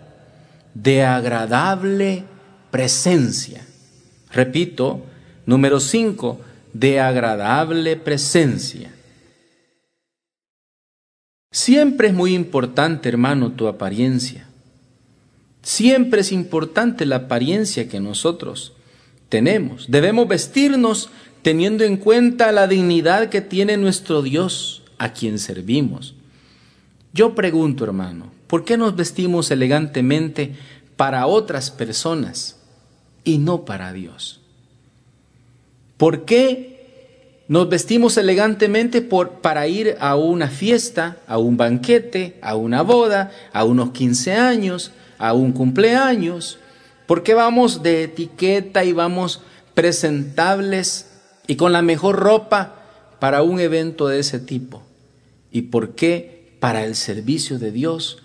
de 0.75 1.04
agradable 1.04 2.25
presencia. 2.70 3.64
Repito, 4.32 5.04
número 5.46 5.78
5, 5.78 6.40
de 6.72 7.00
agradable 7.00 7.96
presencia. 7.96 8.92
Siempre 11.50 12.08
es 12.08 12.14
muy 12.14 12.34
importante, 12.34 13.08
hermano, 13.08 13.52
tu 13.52 13.68
apariencia. 13.68 14.48
Siempre 15.62 16.23
es 16.23 16.33
importante 16.33 17.07
la 17.07 17.17
apariencia 17.17 17.88
que 17.88 18.00
nosotros 18.00 18.73
tenemos. 19.29 19.87
Debemos 19.91 20.29
vestirnos 20.29 21.11
teniendo 21.43 21.85
en 21.85 21.97
cuenta 21.97 22.53
la 22.53 22.67
dignidad 22.67 23.29
que 23.29 23.41
tiene 23.41 23.77
nuestro 23.77 24.23
Dios 24.23 24.83
a 24.99 25.12
quien 25.12 25.38
servimos. 25.38 26.15
Yo 27.12 27.35
pregunto, 27.35 27.85
hermano, 27.85 28.31
¿por 28.47 28.65
qué 28.65 28.77
nos 28.77 28.97
vestimos 28.97 29.50
elegantemente 29.50 30.55
para 30.97 31.27
otras 31.27 31.71
personas 31.71 32.57
y 33.25 33.38
no 33.38 33.65
para 33.65 33.93
Dios? 33.93 34.41
¿Por 35.97 36.25
qué 36.25 36.79
nos 37.49 37.69
vestimos 37.69 38.17
elegantemente 38.19 39.00
para 39.00 39.67
ir 39.67 39.97
a 40.00 40.17
una 40.17 40.49
fiesta, 40.49 41.17
a 41.27 41.38
un 41.38 41.57
banquete, 41.57 42.38
a 42.43 42.57
una 42.57 42.83
boda, 42.83 43.33
a 43.53 43.65
unos 43.65 43.91
15 43.91 44.35
años, 44.35 44.93
a 45.18 45.32
un 45.32 45.52
cumpleaños? 45.52 46.58
¿Por 47.06 47.22
qué 47.22 47.34
vamos 47.34 47.82
de 47.82 48.04
etiqueta 48.04 48.84
y 48.84 48.92
vamos 48.92 49.42
presentables 49.75 51.10
y 51.46 51.56
con 51.56 51.72
la 51.72 51.82
mejor 51.82 52.16
ropa 52.16 52.76
para 53.18 53.42
un 53.42 53.60
evento 53.60 54.08
de 54.08 54.20
ese 54.20 54.38
tipo? 54.38 54.82
¿Y 55.50 55.62
por 55.62 55.94
qué 55.94 56.56
para 56.60 56.84
el 56.84 56.94
servicio 56.94 57.58
de 57.58 57.72
Dios 57.72 58.22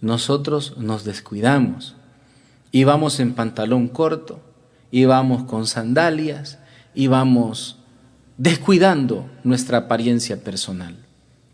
nosotros 0.00 0.76
nos 0.76 1.04
descuidamos? 1.04 1.96
Y 2.72 2.84
vamos 2.84 3.20
en 3.20 3.34
pantalón 3.34 3.88
corto, 3.88 4.40
y 4.90 5.04
vamos 5.04 5.44
con 5.44 5.66
sandalias, 5.66 6.58
y 6.94 7.06
vamos 7.06 7.78
descuidando 8.36 9.30
nuestra 9.44 9.78
apariencia 9.78 10.42
personal. 10.42 10.96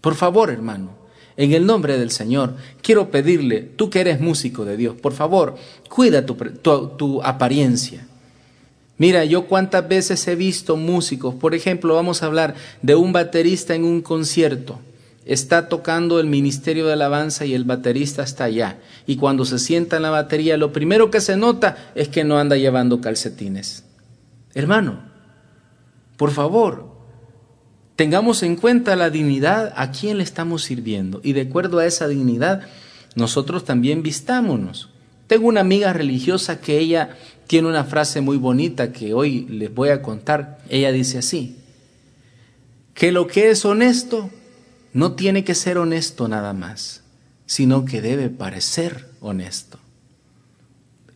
Por 0.00 0.14
favor, 0.14 0.50
hermano, 0.50 0.99
en 1.36 1.52
el 1.52 1.66
nombre 1.66 1.98
del 1.98 2.10
Señor, 2.10 2.54
quiero 2.82 3.10
pedirle, 3.10 3.60
tú 3.62 3.90
que 3.90 4.00
eres 4.00 4.20
músico 4.20 4.64
de 4.64 4.76
Dios, 4.76 4.96
por 4.96 5.12
favor, 5.12 5.56
cuida 5.88 6.24
tu, 6.26 7.22
apariencia. 7.22 8.06
Mira, 8.98 9.24
yo 9.24 9.46
cuántas 9.46 9.88
veces 9.88 10.26
he 10.28 10.34
visto 10.34 10.76
músicos, 10.76 11.34
por 11.34 11.54
ejemplo, 11.54 11.94
vamos 11.94 12.22
a 12.22 12.26
hablar 12.26 12.54
de 12.82 12.94
un 12.94 13.12
baterista 13.12 13.74
en 13.74 13.84
un 13.84 14.02
concierto. 14.02 14.78
Está 15.24 15.68
tocando 15.68 16.18
el 16.20 16.26
ministerio 16.26 16.86
de 16.86 16.94
alabanza 16.94 17.46
y 17.46 17.54
el 17.54 17.64
baterista 17.64 18.22
está 18.22 18.44
allá. 18.44 18.78
Y 19.06 19.16
cuando 19.16 19.44
se 19.44 19.58
sienta 19.58 19.96
en 19.96 20.02
la 20.02 20.10
batería, 20.10 20.56
lo 20.56 20.72
primero 20.72 21.10
que 21.10 21.20
se 21.20 21.36
nota 21.36 21.92
es 21.94 22.08
que 22.08 22.24
no 22.24 22.38
anda 22.38 22.56
llevando 22.56 23.00
calcetines. 23.00 23.84
Hermano, 24.54 25.04
por 26.16 26.32
favor, 26.32 26.89
tengamos 28.00 28.42
en 28.42 28.56
cuenta 28.56 28.96
la 28.96 29.10
dignidad 29.10 29.74
a 29.76 29.90
quien 29.90 30.16
le 30.16 30.24
estamos 30.24 30.62
sirviendo. 30.62 31.20
Y 31.22 31.34
de 31.34 31.42
acuerdo 31.42 31.80
a 31.80 31.84
esa 31.84 32.08
dignidad, 32.08 32.62
nosotros 33.14 33.66
también 33.66 34.02
vistámonos. 34.02 34.88
Tengo 35.26 35.48
una 35.48 35.60
amiga 35.60 35.92
religiosa 35.92 36.62
que 36.62 36.78
ella 36.78 37.18
tiene 37.46 37.68
una 37.68 37.84
frase 37.84 38.22
muy 38.22 38.38
bonita 38.38 38.90
que 38.90 39.12
hoy 39.12 39.44
les 39.50 39.74
voy 39.74 39.90
a 39.90 40.00
contar. 40.00 40.60
Ella 40.70 40.92
dice 40.92 41.18
así, 41.18 41.58
que 42.94 43.12
lo 43.12 43.26
que 43.26 43.50
es 43.50 43.66
honesto 43.66 44.30
no 44.94 45.12
tiene 45.12 45.44
que 45.44 45.54
ser 45.54 45.76
honesto 45.76 46.26
nada 46.26 46.54
más, 46.54 47.02
sino 47.44 47.84
que 47.84 48.00
debe 48.00 48.30
parecer 48.30 49.10
honesto. 49.20 49.78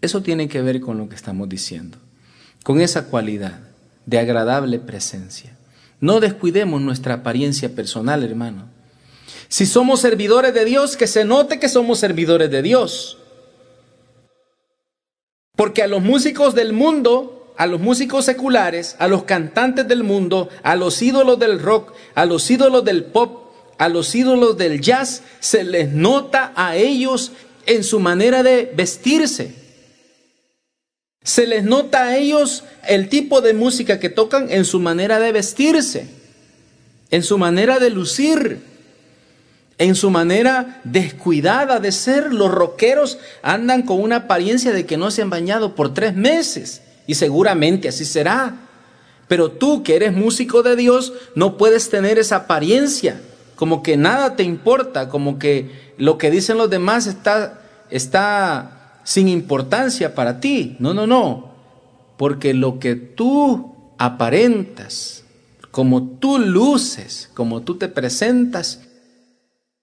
Eso 0.02 0.22
tiene 0.22 0.48
que 0.48 0.60
ver 0.60 0.82
con 0.82 0.98
lo 0.98 1.08
que 1.08 1.14
estamos 1.14 1.48
diciendo, 1.48 1.96
con 2.62 2.82
esa 2.82 3.06
cualidad 3.06 3.58
de 4.04 4.18
agradable 4.18 4.80
presencia. 4.80 5.56
No 6.04 6.20
descuidemos 6.20 6.82
nuestra 6.82 7.14
apariencia 7.14 7.74
personal, 7.74 8.22
hermano. 8.24 8.68
Si 9.48 9.64
somos 9.64 10.00
servidores 10.00 10.52
de 10.52 10.66
Dios, 10.66 10.98
que 10.98 11.06
se 11.06 11.24
note 11.24 11.58
que 11.58 11.70
somos 11.70 11.98
servidores 11.98 12.50
de 12.50 12.60
Dios. 12.60 13.16
Porque 15.56 15.82
a 15.82 15.86
los 15.86 16.02
músicos 16.02 16.54
del 16.54 16.74
mundo, 16.74 17.54
a 17.56 17.66
los 17.66 17.80
músicos 17.80 18.26
seculares, 18.26 18.96
a 18.98 19.08
los 19.08 19.22
cantantes 19.22 19.88
del 19.88 20.04
mundo, 20.04 20.50
a 20.62 20.76
los 20.76 21.00
ídolos 21.00 21.38
del 21.38 21.58
rock, 21.58 21.94
a 22.14 22.26
los 22.26 22.50
ídolos 22.50 22.84
del 22.84 23.04
pop, 23.04 23.54
a 23.78 23.88
los 23.88 24.14
ídolos 24.14 24.58
del 24.58 24.82
jazz, 24.82 25.22
se 25.40 25.64
les 25.64 25.90
nota 25.90 26.52
a 26.54 26.76
ellos 26.76 27.32
en 27.64 27.82
su 27.82 27.98
manera 27.98 28.42
de 28.42 28.70
vestirse. 28.76 29.63
Se 31.24 31.48
les 31.48 31.64
nota 31.64 32.04
a 32.04 32.16
ellos 32.16 32.62
el 32.86 33.08
tipo 33.08 33.40
de 33.40 33.54
música 33.54 33.98
que 33.98 34.10
tocan 34.10 34.46
en 34.50 34.64
su 34.64 34.78
manera 34.78 35.18
de 35.18 35.32
vestirse, 35.32 36.06
en 37.10 37.24
su 37.24 37.38
manera 37.38 37.80
de 37.80 37.90
lucir 37.90 38.74
en 39.78 39.94
su 39.94 40.10
manera 40.10 40.80
descuidada 40.84 41.80
de 41.80 41.92
ser. 41.92 42.32
Los 42.32 42.50
rockeros 42.50 43.18
andan 43.42 43.82
con 43.82 44.00
una 44.00 44.16
apariencia 44.16 44.72
de 44.72 44.86
que 44.86 44.96
no 44.96 45.10
se 45.10 45.22
han 45.22 45.30
bañado 45.30 45.74
por 45.74 45.94
tres 45.94 46.14
meses 46.14 46.82
y 47.06 47.14
seguramente 47.14 47.88
así 47.88 48.04
será. 48.04 48.56
Pero 49.28 49.50
tú 49.50 49.82
que 49.82 49.96
eres 49.96 50.12
músico 50.12 50.62
de 50.62 50.76
Dios 50.76 51.12
no 51.34 51.56
puedes 51.56 51.88
tener 51.88 52.18
esa 52.18 52.36
apariencia, 52.36 53.20
como 53.56 53.82
que 53.82 53.96
nada 53.96 54.36
te 54.36 54.42
importa, 54.42 55.08
como 55.08 55.38
que 55.38 55.94
lo 55.96 56.18
que 56.18 56.30
dicen 56.30 56.58
los 56.58 56.68
demás 56.68 57.06
está, 57.06 57.62
está 57.90 58.83
sin 59.04 59.28
importancia 59.28 60.14
para 60.14 60.40
ti. 60.40 60.76
No, 60.80 60.92
no, 60.94 61.06
no, 61.06 61.54
porque 62.16 62.54
lo 62.54 62.78
que 62.78 62.96
tú 62.96 63.94
aparentas, 63.98 65.24
como 65.70 66.18
tú 66.18 66.38
luces, 66.38 67.30
como 67.34 67.62
tú 67.62 67.76
te 67.76 67.88
presentas, 67.88 68.80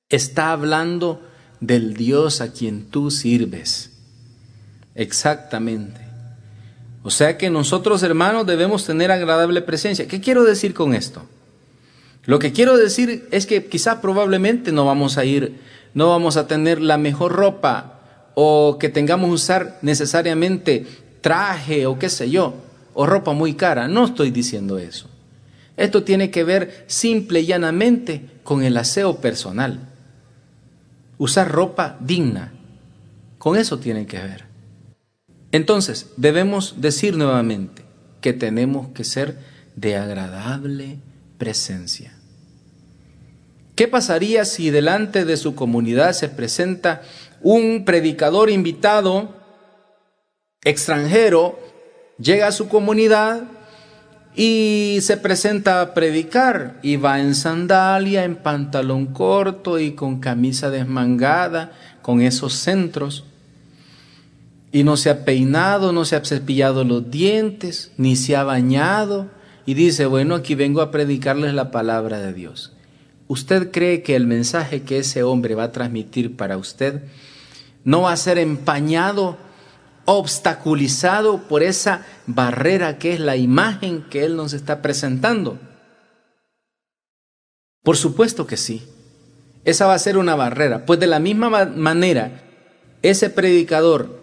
está 0.10 0.52
hablando 0.52 1.22
del 1.60 1.94
Dios 1.94 2.42
a 2.42 2.52
quien 2.52 2.86
tú 2.88 3.12
sirves. 3.12 3.92
Exactamente. 4.96 6.02
O 7.04 7.10
sea 7.10 7.38
que 7.38 7.50
nosotros 7.50 8.04
hermanos 8.04 8.46
debemos 8.46 8.86
tener 8.86 9.12
agradable 9.12 9.62
presencia. 9.62 10.08
¿Qué 10.08 10.20
quiero 10.22 10.44
decir 10.44 10.74
con 10.74 10.94
esto? 10.94 11.24
Lo 12.26 12.38
que 12.38 12.52
quiero 12.52 12.78
decir 12.78 13.28
es 13.32 13.48
que 13.48 13.66
quizá 13.66 14.02
probablemente 14.02 14.72
no 14.72 14.86
vamos 14.86 15.18
a 15.18 15.26
ir, 15.26 15.60
no 15.96 16.10
vamos 16.10 16.38
a 16.38 16.48
tener 16.48 16.80
la 16.80 16.98
mejor 16.98 17.32
ropa 17.32 18.01
o 18.36 18.78
que 18.80 18.90
tengamos 18.90 19.32
usar 19.32 19.80
necesariamente 19.82 20.86
traje 21.22 21.86
o 21.86 22.00
qué 22.00 22.10
sé 22.10 22.30
yo, 22.30 22.56
o 22.94 23.06
ropa 23.06 23.34
muy 23.34 23.54
cara. 23.54 23.88
No 23.88 24.06
estoy 24.06 24.32
diciendo 24.32 24.78
eso. 24.78 25.08
Esto 25.78 26.04
tiene 26.04 26.32
que 26.32 26.44
ver 26.44 26.86
simple 26.88 27.42
y 27.42 27.46
llanamente 27.46 28.26
con 28.44 28.64
el 28.64 28.78
aseo 28.78 29.18
personal 29.18 29.92
usar 31.22 31.52
ropa 31.52 31.98
digna. 32.00 32.52
Con 33.38 33.56
eso 33.56 33.78
tiene 33.78 34.08
que 34.08 34.18
ver. 34.18 34.46
Entonces, 35.52 36.08
debemos 36.18 36.82
decir 36.82 37.16
nuevamente 37.16 37.84
que 38.22 38.34
tenemos 38.34 38.90
que 38.90 39.04
ser 39.04 39.38
de 39.76 39.98
agradable 39.98 41.00
presencia. 41.38 42.14
¿Qué 43.76 43.88
pasaría 43.88 44.46
si 44.46 44.70
delante 44.70 45.26
de 45.26 45.38
su 45.38 45.56
comunidad 45.56 46.14
se 46.14 46.30
presenta 46.30 47.02
un 47.42 47.86
predicador 47.86 48.50
invitado 48.50 49.34
extranjero, 50.64 51.60
llega 52.20 52.48
a 52.48 52.52
su 52.52 52.68
comunidad 52.68 53.44
y 54.36 55.00
se 55.02 55.18
presenta 55.18 55.82
a 55.82 55.94
predicar 55.94 56.80
y 56.82 56.96
va 56.98 57.20
en 57.20 57.36
sandalia, 57.36 58.24
en 58.24 58.36
pantalón 58.36 59.08
corto 59.08 59.80
y 59.80 59.94
con 59.94 60.20
camisa 60.20 60.70
desmangada, 60.70 61.72
con 62.02 62.22
esos 62.22 62.54
centros. 62.54 63.26
Y 64.72 64.84
no 64.84 64.96
se 64.96 65.10
ha 65.10 65.26
peinado, 65.26 65.92
no 65.92 66.06
se 66.06 66.16
ha 66.16 66.24
cepillado 66.24 66.86
los 66.86 67.12
dientes, 67.12 67.92
ni 67.98 68.16
se 68.16 68.38
ha 68.38 68.44
bañado. 68.44 69.28
Y 69.66 69.74
dice, 69.74 70.06
bueno, 70.06 70.36
aquí 70.36 70.56
vengo 70.56 70.82
a 70.82 70.92
predicarles 70.92 71.54
la 71.54 71.72
palabra 71.72 72.20
de 72.20 72.34
Dios. 72.34 72.74
¿Usted 73.32 73.72
cree 73.72 74.04
que 74.04 74.18
el 74.18 74.28
mensaje 74.28 74.82
que 74.82 74.98
ese 74.98 75.24
hombre 75.24 75.56
va 75.56 75.64
a 75.64 75.72
transmitir 75.72 76.36
para 76.36 76.58
usted 76.58 77.04
no 77.86 78.02
va 78.02 78.12
a 78.12 78.18
ser 78.18 78.38
empañado 78.38 79.38
obstaculizado 80.04 81.48
por 81.48 81.64
esa 81.64 82.06
barrera 82.28 82.98
que 82.98 83.14
es 83.14 83.22
la 83.22 83.38
imagen 83.38 84.04
que 84.10 84.26
Él 84.26 84.36
nos 84.36 84.52
está 84.52 84.82
presentando? 84.82 85.60
Por 87.84 87.96
supuesto 87.96 88.46
que 88.46 88.58
sí. 88.58 88.86
Esa 89.64 89.88
va 89.88 89.94
a 89.94 90.00
ser 90.00 90.18
una 90.18 90.36
barrera. 90.36 90.86
Pues 90.86 91.00
de 91.00 91.08
la 91.08 91.20
misma 91.20 91.68
manera, 91.68 92.44
ese 93.02 93.30
predicador 93.30 94.21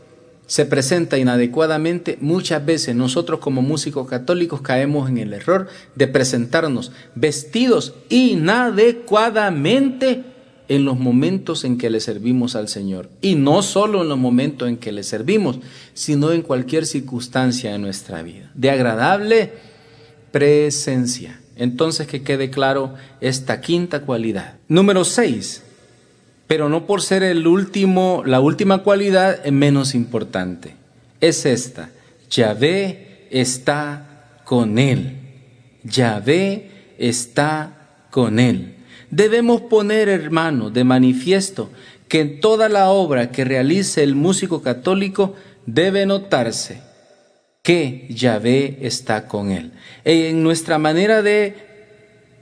se 0.48 0.66
presenta 0.66 1.18
inadecuadamente, 1.18 2.18
muchas 2.20 2.64
veces 2.64 2.96
nosotros 2.96 3.38
como 3.38 3.61
músicos 3.61 4.08
católicos 4.08 4.62
caemos 4.62 5.11
en 5.11 5.18
el 5.18 5.34
error 5.34 5.68
de 5.94 6.08
presentarnos 6.08 6.90
vestidos 7.14 7.92
inadecuadamente 8.08 10.24
en 10.68 10.87
los 10.87 10.98
momentos 10.98 11.64
en 11.64 11.76
que 11.76 11.90
le 11.90 12.00
servimos 12.00 12.56
al 12.56 12.68
Señor. 12.68 13.11
Y 13.20 13.34
no 13.34 13.61
solo 13.62 14.00
en 14.02 14.08
los 14.08 14.16
momentos 14.16 14.70
en 14.70 14.78
que 14.78 14.90
le 14.90 15.02
servimos, 15.02 15.58
sino 15.92 16.32
en 16.32 16.40
cualquier 16.40 16.87
circunstancia 16.87 17.72
de 17.72 17.78
nuestra 17.78 18.22
vida. 18.22 18.50
De 18.54 18.70
agradable 18.70 19.52
presencia. 20.32 21.42
Entonces 21.56 22.06
que 22.06 22.22
quede 22.22 22.48
claro 22.48 22.94
esta 23.20 23.61
quinta 23.61 24.00
cualidad. 24.00 24.56
Número 24.66 25.04
seis, 25.04 25.62
pero 26.48 26.70
no 26.70 26.87
por 26.87 27.02
ser 27.02 27.22
el 27.22 27.46
último, 27.46 28.22
la 28.26 28.40
última 28.40 28.78
cualidad 28.78 29.44
menos 29.44 29.94
importante. 29.94 30.74
Es 31.20 31.44
esta. 31.46 31.90
Yahvé 32.30 33.28
está 33.30 34.40
con 34.44 34.78
él. 34.78 35.18
Yahvé 35.84 36.94
está 36.98 38.06
con 38.11 38.38
él. 38.40 38.76
Debemos 39.11 39.61
poner, 39.61 40.08
hermano, 40.08 40.70
de 40.70 40.84
manifiesto 40.84 41.70
que 42.08 42.20
en 42.20 42.40
toda 42.40 42.70
la 42.70 42.88
obra 42.88 43.30
que 43.30 43.44
realice 43.44 44.02
el 44.02 44.14
músico 44.14 44.62
católico 44.62 45.34
debe 45.66 46.06
notarse 46.06 46.80
que 47.62 48.06
Yahvé 48.08 48.78
está 48.80 49.28
con 49.28 49.50
él. 49.50 49.72
En 50.04 50.42
nuestra 50.42 50.78
manera 50.78 51.20
de 51.20 51.54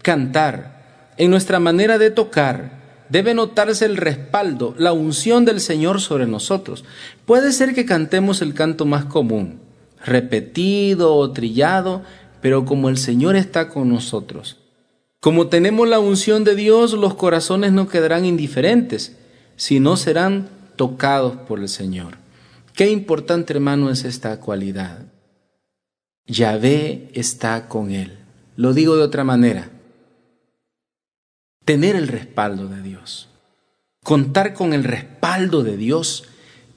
cantar, 0.02 1.12
en 1.16 1.30
nuestra 1.32 1.58
manera 1.58 1.98
de 1.98 2.12
tocar, 2.12 2.75
debe 3.08 3.34
notarse 3.34 3.84
el 3.84 3.96
respaldo, 3.96 4.74
la 4.78 4.92
unción 4.92 5.44
del 5.44 5.60
Señor 5.60 6.00
sobre 6.00 6.26
nosotros. 6.26 6.84
Puede 7.24 7.52
ser 7.52 7.74
que 7.74 7.84
cantemos 7.84 8.42
el 8.42 8.54
canto 8.54 8.84
más 8.86 9.04
común, 9.04 9.60
repetido 10.04 11.14
o 11.14 11.32
trillado, 11.32 12.02
pero 12.40 12.64
como 12.64 12.88
el 12.88 12.98
Señor 12.98 13.36
está 13.36 13.68
con 13.68 13.88
nosotros, 13.88 14.58
como 15.20 15.48
tenemos 15.48 15.88
la 15.88 15.98
unción 15.98 16.44
de 16.44 16.54
Dios, 16.54 16.92
los 16.92 17.14
corazones 17.14 17.72
no 17.72 17.88
quedarán 17.88 18.24
indiferentes, 18.24 19.16
sino 19.56 19.96
serán 19.96 20.48
tocados 20.76 21.36
por 21.36 21.58
el 21.58 21.68
Señor. 21.68 22.18
Qué 22.74 22.90
importante, 22.90 23.52
hermano, 23.52 23.90
es 23.90 24.04
esta 24.04 24.38
cualidad. 24.38 25.06
Yahvé 26.26 27.08
está 27.14 27.66
con 27.68 27.90
él. 27.90 28.18
Lo 28.54 28.72
digo 28.72 28.96
de 28.96 29.02
otra 29.02 29.24
manera. 29.24 29.70
Tener 31.66 31.96
el 31.96 32.06
respaldo 32.06 32.68
de 32.68 32.80
Dios. 32.80 33.28
Contar 34.04 34.54
con 34.54 34.72
el 34.72 34.84
respaldo 34.84 35.64
de 35.64 35.76
Dios 35.76 36.22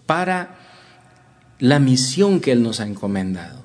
para 0.08 0.58
la 1.60 1.78
misión 1.78 2.39
que 2.39 2.52
Él 2.52 2.63
nos 2.63 2.80
ha 2.80 2.88
encomendado. 2.88 3.63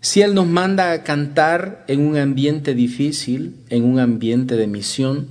Si 0.00 0.22
Él 0.22 0.34
nos 0.34 0.48
manda 0.48 0.90
a 0.90 1.04
cantar 1.04 1.84
en 1.86 2.04
un 2.04 2.16
ambiente 2.16 2.74
difícil, 2.74 3.54
en 3.68 3.84
un 3.84 4.00
ambiente 4.00 4.56
de 4.56 4.66
misión, 4.66 5.28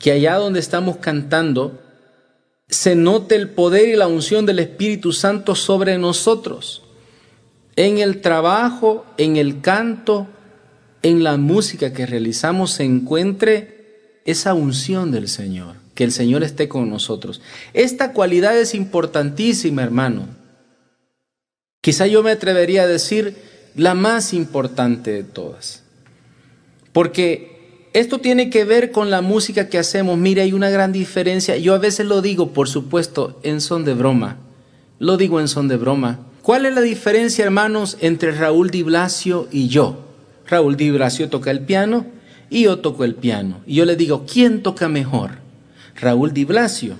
que 0.00 0.10
allá 0.10 0.34
donde 0.34 0.58
estamos 0.58 0.96
cantando 0.96 1.80
se 2.68 2.96
note 2.96 3.36
el 3.36 3.48
poder 3.48 3.90
y 3.90 3.96
la 3.96 4.08
unción 4.08 4.44
del 4.44 4.58
Espíritu 4.58 5.12
Santo 5.12 5.54
sobre 5.54 5.98
nosotros, 5.98 6.82
en 7.76 7.98
el 7.98 8.20
trabajo, 8.20 9.06
en 9.18 9.36
el 9.36 9.60
canto, 9.60 10.26
en 11.02 11.22
la 11.22 11.36
música 11.36 11.92
que 11.92 12.06
realizamos 12.06 12.72
se 12.72 12.82
encuentre 12.82 13.81
esa 14.24 14.54
unción 14.54 15.10
del 15.10 15.28
Señor, 15.28 15.76
que 15.94 16.04
el 16.04 16.12
Señor 16.12 16.42
esté 16.42 16.68
con 16.68 16.88
nosotros. 16.88 17.40
Esta 17.74 18.12
cualidad 18.12 18.58
es 18.58 18.74
importantísima, 18.74 19.82
hermano. 19.82 20.28
Quizá 21.80 22.06
yo 22.06 22.22
me 22.22 22.30
atrevería 22.30 22.82
a 22.82 22.86
decir 22.86 23.36
la 23.74 23.94
más 23.94 24.32
importante 24.32 25.10
de 25.12 25.24
todas. 25.24 25.82
Porque 26.92 27.88
esto 27.92 28.18
tiene 28.18 28.50
que 28.50 28.64
ver 28.64 28.92
con 28.92 29.10
la 29.10 29.20
música 29.20 29.68
que 29.68 29.78
hacemos. 29.78 30.16
Mire, 30.18 30.42
hay 30.42 30.52
una 30.52 30.70
gran 30.70 30.92
diferencia. 30.92 31.56
Yo 31.56 31.74
a 31.74 31.78
veces 31.78 32.06
lo 32.06 32.22
digo, 32.22 32.52
por 32.52 32.68
supuesto, 32.68 33.40
en 33.42 33.60
son 33.60 33.84
de 33.84 33.94
broma. 33.94 34.38
Lo 34.98 35.16
digo 35.16 35.40
en 35.40 35.48
son 35.48 35.68
de 35.68 35.76
broma. 35.76 36.20
¿Cuál 36.42 36.66
es 36.66 36.74
la 36.74 36.80
diferencia, 36.80 37.44
hermanos, 37.44 37.96
entre 38.00 38.32
Raúl 38.32 38.70
Di 38.70 38.82
Blasio 38.82 39.48
y 39.50 39.68
yo? 39.68 40.04
Raúl 40.46 40.76
Di 40.76 40.90
Blasio 40.90 41.28
toca 41.28 41.50
el 41.50 41.60
piano 41.60 42.06
y 42.52 42.64
yo 42.64 42.80
toco 42.80 43.04
el 43.04 43.14
piano. 43.14 43.62
Y 43.66 43.76
yo 43.76 43.86
le 43.86 43.96
digo, 43.96 44.26
¿quién 44.30 44.62
toca 44.62 44.86
mejor? 44.86 45.38
Raúl 45.98 46.34
Di 46.34 46.44
Blasio, 46.44 46.96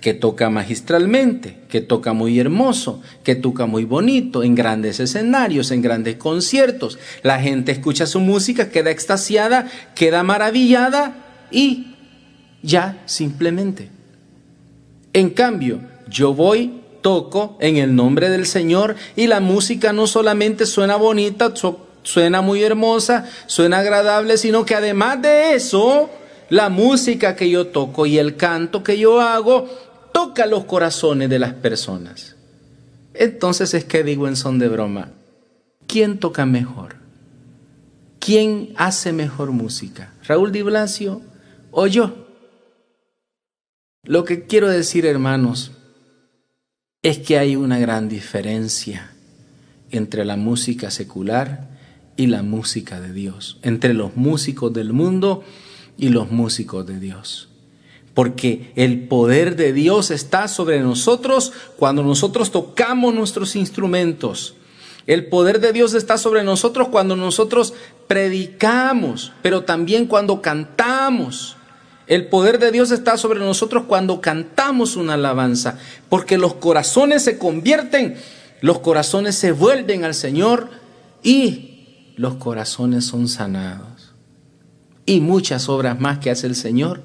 que 0.00 0.12
toca 0.12 0.50
magistralmente, 0.50 1.58
que 1.68 1.80
toca 1.80 2.12
muy 2.12 2.40
hermoso, 2.40 3.00
que 3.22 3.36
toca 3.36 3.66
muy 3.66 3.84
bonito, 3.84 4.42
en 4.42 4.56
grandes 4.56 4.98
escenarios, 4.98 5.70
en 5.70 5.82
grandes 5.82 6.16
conciertos. 6.16 6.98
La 7.22 7.40
gente 7.40 7.70
escucha 7.70 8.06
su 8.06 8.18
música, 8.18 8.70
queda 8.70 8.90
extasiada, 8.90 9.68
queda 9.94 10.24
maravillada 10.24 11.46
y 11.52 11.94
ya 12.62 13.00
simplemente. 13.06 13.90
En 15.12 15.30
cambio, 15.30 15.80
yo 16.08 16.34
voy, 16.34 16.80
toco 17.02 17.56
en 17.60 17.76
el 17.76 17.94
nombre 17.94 18.30
del 18.30 18.46
Señor 18.46 18.96
y 19.14 19.28
la 19.28 19.38
música 19.38 19.92
no 19.92 20.08
solamente 20.08 20.66
suena 20.66 20.96
bonita, 20.96 21.54
suena 22.08 22.40
muy 22.40 22.62
hermosa, 22.62 23.26
suena 23.44 23.80
agradable, 23.80 24.38
sino 24.38 24.64
que 24.64 24.74
además 24.74 25.20
de 25.20 25.54
eso, 25.54 26.08
la 26.48 26.70
música 26.70 27.36
que 27.36 27.50
yo 27.50 27.66
toco 27.66 28.06
y 28.06 28.16
el 28.16 28.34
canto 28.34 28.82
que 28.82 28.98
yo 28.98 29.20
hago 29.20 29.68
toca 30.14 30.46
los 30.46 30.64
corazones 30.64 31.28
de 31.28 31.38
las 31.38 31.52
personas. 31.52 32.34
Entonces 33.12 33.74
es 33.74 33.84
que 33.84 34.04
digo 34.04 34.26
en 34.26 34.36
son 34.36 34.58
de 34.58 34.68
broma, 34.68 35.10
¿quién 35.86 36.18
toca 36.18 36.46
mejor? 36.46 36.96
¿Quién 38.18 38.72
hace 38.76 39.12
mejor 39.12 39.50
música? 39.50 40.14
¿Raúl 40.26 40.50
Di 40.50 40.62
Blasio 40.62 41.20
o 41.72 41.86
yo? 41.88 42.26
Lo 44.04 44.24
que 44.24 44.46
quiero 44.46 44.70
decir, 44.70 45.04
hermanos, 45.04 45.72
es 47.02 47.18
que 47.18 47.36
hay 47.36 47.54
una 47.54 47.78
gran 47.78 48.08
diferencia 48.08 49.12
entre 49.90 50.24
la 50.24 50.36
música 50.36 50.90
secular 50.90 51.76
y 52.18 52.26
la 52.26 52.42
música 52.42 53.00
de 53.00 53.12
Dios, 53.12 53.58
entre 53.62 53.94
los 53.94 54.16
músicos 54.16 54.72
del 54.72 54.92
mundo 54.92 55.44
y 55.96 56.08
los 56.08 56.30
músicos 56.32 56.84
de 56.84 56.98
Dios. 56.98 57.48
Porque 58.12 58.72
el 58.74 59.06
poder 59.06 59.54
de 59.54 59.72
Dios 59.72 60.10
está 60.10 60.48
sobre 60.48 60.80
nosotros 60.80 61.52
cuando 61.76 62.02
nosotros 62.02 62.50
tocamos 62.50 63.14
nuestros 63.14 63.54
instrumentos. 63.54 64.56
El 65.06 65.26
poder 65.26 65.60
de 65.60 65.72
Dios 65.72 65.94
está 65.94 66.18
sobre 66.18 66.42
nosotros 66.42 66.88
cuando 66.88 67.14
nosotros 67.14 67.72
predicamos, 68.08 69.32
pero 69.40 69.62
también 69.62 70.06
cuando 70.06 70.42
cantamos. 70.42 71.56
El 72.08 72.26
poder 72.26 72.58
de 72.58 72.72
Dios 72.72 72.90
está 72.90 73.16
sobre 73.16 73.38
nosotros 73.38 73.84
cuando 73.86 74.20
cantamos 74.20 74.96
una 74.96 75.14
alabanza, 75.14 75.78
porque 76.08 76.36
los 76.36 76.54
corazones 76.54 77.22
se 77.22 77.38
convierten, 77.38 78.16
los 78.60 78.80
corazones 78.80 79.36
se 79.36 79.52
vuelven 79.52 80.04
al 80.04 80.14
Señor 80.14 80.68
y 81.22 81.67
los 82.18 82.34
corazones 82.34 83.06
son 83.06 83.28
sanados. 83.28 84.12
Y 85.06 85.20
muchas 85.20 85.68
obras 85.68 85.98
más 85.98 86.18
que 86.18 86.30
hace 86.30 86.48
el 86.48 86.56
Señor 86.56 87.02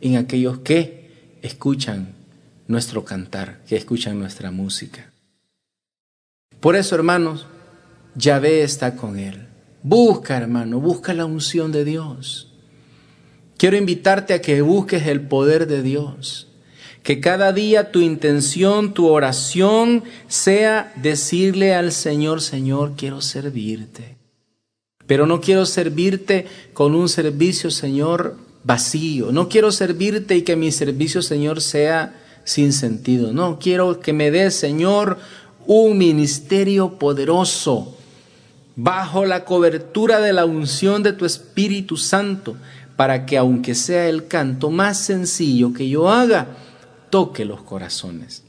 en 0.00 0.16
aquellos 0.16 0.60
que 0.60 1.38
escuchan 1.42 2.14
nuestro 2.68 3.04
cantar, 3.04 3.60
que 3.66 3.76
escuchan 3.76 4.18
nuestra 4.18 4.50
música. 4.52 5.12
Por 6.60 6.76
eso, 6.76 6.94
hermanos, 6.94 7.46
Yahvé 8.14 8.62
está 8.62 8.94
con 8.94 9.18
él. 9.18 9.48
Busca, 9.82 10.36
hermano, 10.36 10.78
busca 10.78 11.12
la 11.12 11.26
unción 11.26 11.72
de 11.72 11.84
Dios. 11.84 12.52
Quiero 13.58 13.76
invitarte 13.76 14.32
a 14.32 14.40
que 14.40 14.62
busques 14.62 15.08
el 15.08 15.22
poder 15.22 15.66
de 15.66 15.82
Dios. 15.82 16.46
Que 17.02 17.18
cada 17.18 17.52
día 17.52 17.90
tu 17.90 17.98
intención, 17.98 18.94
tu 18.94 19.08
oración 19.08 20.04
sea 20.28 20.92
decirle 21.02 21.74
al 21.74 21.90
Señor, 21.90 22.40
Señor, 22.40 22.94
quiero 22.96 23.20
servirte. 23.20 24.21
Pero 25.06 25.26
no 25.26 25.40
quiero 25.40 25.66
servirte 25.66 26.46
con 26.72 26.94
un 26.94 27.08
servicio, 27.08 27.70
Señor, 27.70 28.36
vacío. 28.64 29.32
No 29.32 29.48
quiero 29.48 29.72
servirte 29.72 30.36
y 30.36 30.42
que 30.42 30.56
mi 30.56 30.72
servicio, 30.72 31.22
Señor, 31.22 31.60
sea 31.60 32.14
sin 32.44 32.72
sentido. 32.72 33.32
No, 33.32 33.58
quiero 33.58 34.00
que 34.00 34.12
me 34.12 34.30
des, 34.30 34.54
Señor, 34.54 35.18
un 35.66 35.98
ministerio 35.98 36.98
poderoso 36.98 37.96
bajo 38.74 39.26
la 39.26 39.44
cobertura 39.44 40.20
de 40.20 40.32
la 40.32 40.44
unción 40.44 41.02
de 41.02 41.12
tu 41.12 41.24
Espíritu 41.24 41.96
Santo, 41.96 42.56
para 42.96 43.26
que 43.26 43.36
aunque 43.36 43.74
sea 43.74 44.08
el 44.08 44.26
canto 44.28 44.70
más 44.70 44.98
sencillo 44.98 45.72
que 45.72 45.88
yo 45.88 46.10
haga, 46.10 46.48
toque 47.10 47.44
los 47.44 47.62
corazones. 47.62 48.44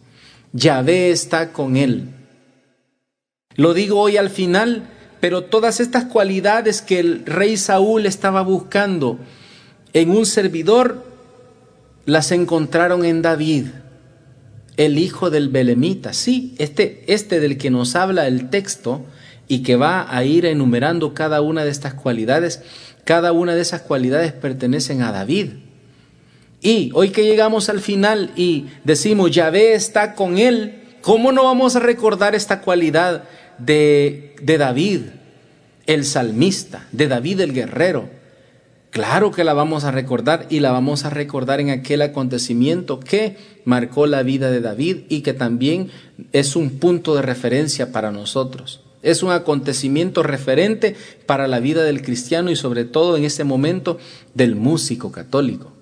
Yahvé 0.54 1.12
está 1.12 1.52
con 1.52 1.76
él. 1.76 2.10
Lo 3.56 3.74
digo 3.74 4.00
hoy 4.00 4.18
al 4.18 4.30
final 4.30 4.89
pero 5.23 5.45
todas 5.45 5.79
estas 5.79 6.03
cualidades 6.03 6.81
que 6.81 6.99
el 6.99 7.25
rey 7.25 7.55
Saúl 7.55 8.05
estaba 8.05 8.41
buscando 8.41 9.19
en 9.93 10.09
un 10.09 10.25
servidor, 10.25 11.05
las 12.03 12.33
encontraron 12.33 13.05
en 13.05 13.21
David, 13.21 13.67
el 14.75 14.97
hijo 14.97 15.29
del 15.29 15.47
Belemita. 15.47 16.12
Sí, 16.12 16.55
este, 16.57 17.05
este 17.07 17.39
del 17.39 17.57
que 17.57 17.69
nos 17.69 17.95
habla 17.95 18.27
el 18.27 18.49
texto 18.49 19.05
y 19.47 19.63
que 19.63 19.77
va 19.77 20.13
a 20.13 20.25
ir 20.25 20.45
enumerando 20.45 21.13
cada 21.13 21.39
una 21.39 21.63
de 21.63 21.71
estas 21.71 21.93
cualidades, 21.93 22.62
cada 23.05 23.31
una 23.31 23.55
de 23.55 23.62
esas 23.62 23.79
cualidades 23.79 24.33
pertenecen 24.33 25.03
a 25.03 25.13
David. 25.13 25.51
Y 26.62 26.91
hoy 26.93 27.12
que 27.12 27.23
llegamos 27.23 27.69
al 27.69 27.79
final 27.79 28.31
y 28.36 28.65
decimos, 28.83 29.31
Yahvé 29.31 29.73
está 29.73 30.15
con 30.15 30.38
él, 30.38 30.81
¿cómo 30.99 31.31
no 31.31 31.45
vamos 31.45 31.77
a 31.77 31.79
recordar 31.79 32.36
esta 32.36 32.59
cualidad 32.59 33.23
de, 33.58 34.36
David, 34.42 35.02
el 35.86 36.06
salmista, 36.06 36.88
de 36.92 37.08
David 37.08 37.42
el 37.42 37.54
guerrero. 37.54 38.10
Claro 38.89 39.32
que 39.32 39.44
la 39.44 39.54
vamos 39.54 39.86
a 39.86 39.92
recordar 39.92 40.46
y 40.50 40.60
la 40.60 40.72
vamos 40.72 41.04
a 41.04 41.10
recordar 41.10 41.60
en 41.60 41.72
aquel 41.72 42.04
acontecimiento 42.04 43.00
que 43.00 43.38
marcó 43.66 44.06
la 44.06 44.22
vida 44.22 44.52
de 44.52 44.62
David 44.62 44.98
y 45.10 45.22
que 45.22 45.34
también 45.34 45.89
es 46.32 46.56
un 46.56 46.78
punto 46.78 47.16
de 47.16 47.24
referencia 47.24 47.92
para 47.92 48.12
nosotros. 48.12 48.82
Es 49.02 49.24
un 49.24 49.32
acontecimiento 49.32 50.22
referente 50.22 50.96
para 51.26 51.48
la 51.48 51.60
vida 51.60 51.84
del 51.84 52.04
cristiano 52.04 52.52
y 52.52 52.56
sobre 52.56 52.86
todo 52.86 53.18
en 53.18 53.26
ese 53.26 53.44
momento 53.44 53.98
del 54.36 54.56
músico 54.56 55.12
católico. 55.12 55.74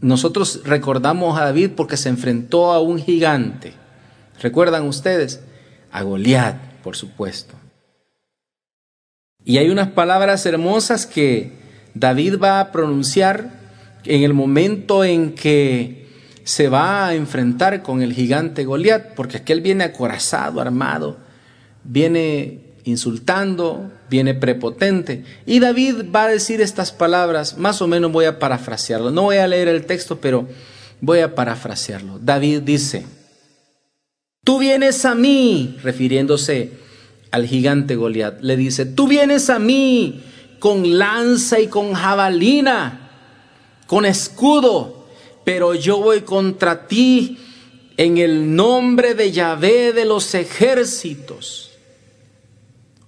Nosotros 0.00 0.60
recordamos 0.64 1.38
a 1.38 1.44
David 1.44 1.72
porque 1.76 1.96
se 1.96 2.08
enfrentó 2.08 2.72
a 2.72 2.80
un 2.80 2.98
gigante. 2.98 3.72
¿Recuerdan 4.40 4.86
ustedes? 4.86 5.40
A 5.90 6.02
Goliat 6.02 6.71
por 6.82 6.96
supuesto. 6.96 7.54
Y 9.44 9.58
hay 9.58 9.70
unas 9.70 9.88
palabras 9.90 10.46
hermosas 10.46 11.06
que 11.06 11.52
David 11.94 12.38
va 12.38 12.60
a 12.60 12.72
pronunciar 12.72 13.50
en 14.04 14.22
el 14.22 14.34
momento 14.34 15.04
en 15.04 15.34
que 15.34 16.06
se 16.44 16.68
va 16.68 17.06
a 17.06 17.14
enfrentar 17.14 17.82
con 17.82 18.02
el 18.02 18.12
gigante 18.12 18.64
Goliat, 18.64 19.14
porque 19.14 19.38
aquel 19.38 19.60
viene 19.60 19.84
acorazado, 19.84 20.60
armado, 20.60 21.18
viene 21.84 22.60
insultando, 22.84 23.90
viene 24.10 24.34
prepotente. 24.34 25.24
Y 25.46 25.60
David 25.60 26.06
va 26.14 26.24
a 26.24 26.28
decir 26.28 26.60
estas 26.60 26.92
palabras, 26.92 27.58
más 27.58 27.80
o 27.80 27.86
menos 27.86 28.10
voy 28.10 28.24
a 28.24 28.38
parafrasearlo. 28.38 29.10
No 29.10 29.22
voy 29.22 29.36
a 29.36 29.46
leer 29.46 29.68
el 29.68 29.86
texto, 29.86 30.20
pero 30.20 30.48
voy 31.00 31.20
a 31.20 31.34
parafrasearlo. 31.34 32.18
David 32.20 32.62
dice, 32.62 33.06
Tú 34.44 34.58
vienes 34.58 35.04
a 35.04 35.14
mí, 35.14 35.76
refiriéndose 35.84 36.72
al 37.30 37.46
gigante 37.46 37.94
Goliat, 37.94 38.40
le 38.40 38.56
dice, 38.56 38.86
tú 38.86 39.06
vienes 39.06 39.48
a 39.50 39.60
mí 39.60 40.24
con 40.58 40.98
lanza 40.98 41.60
y 41.60 41.68
con 41.68 41.92
jabalina, 41.92 43.10
con 43.86 44.04
escudo, 44.04 45.06
pero 45.44 45.76
yo 45.76 45.98
voy 45.98 46.22
contra 46.22 46.88
ti 46.88 47.38
en 47.96 48.18
el 48.18 48.56
nombre 48.56 49.14
de 49.14 49.30
Yahvé 49.30 49.92
de 49.92 50.06
los 50.06 50.34
ejércitos. 50.34 51.70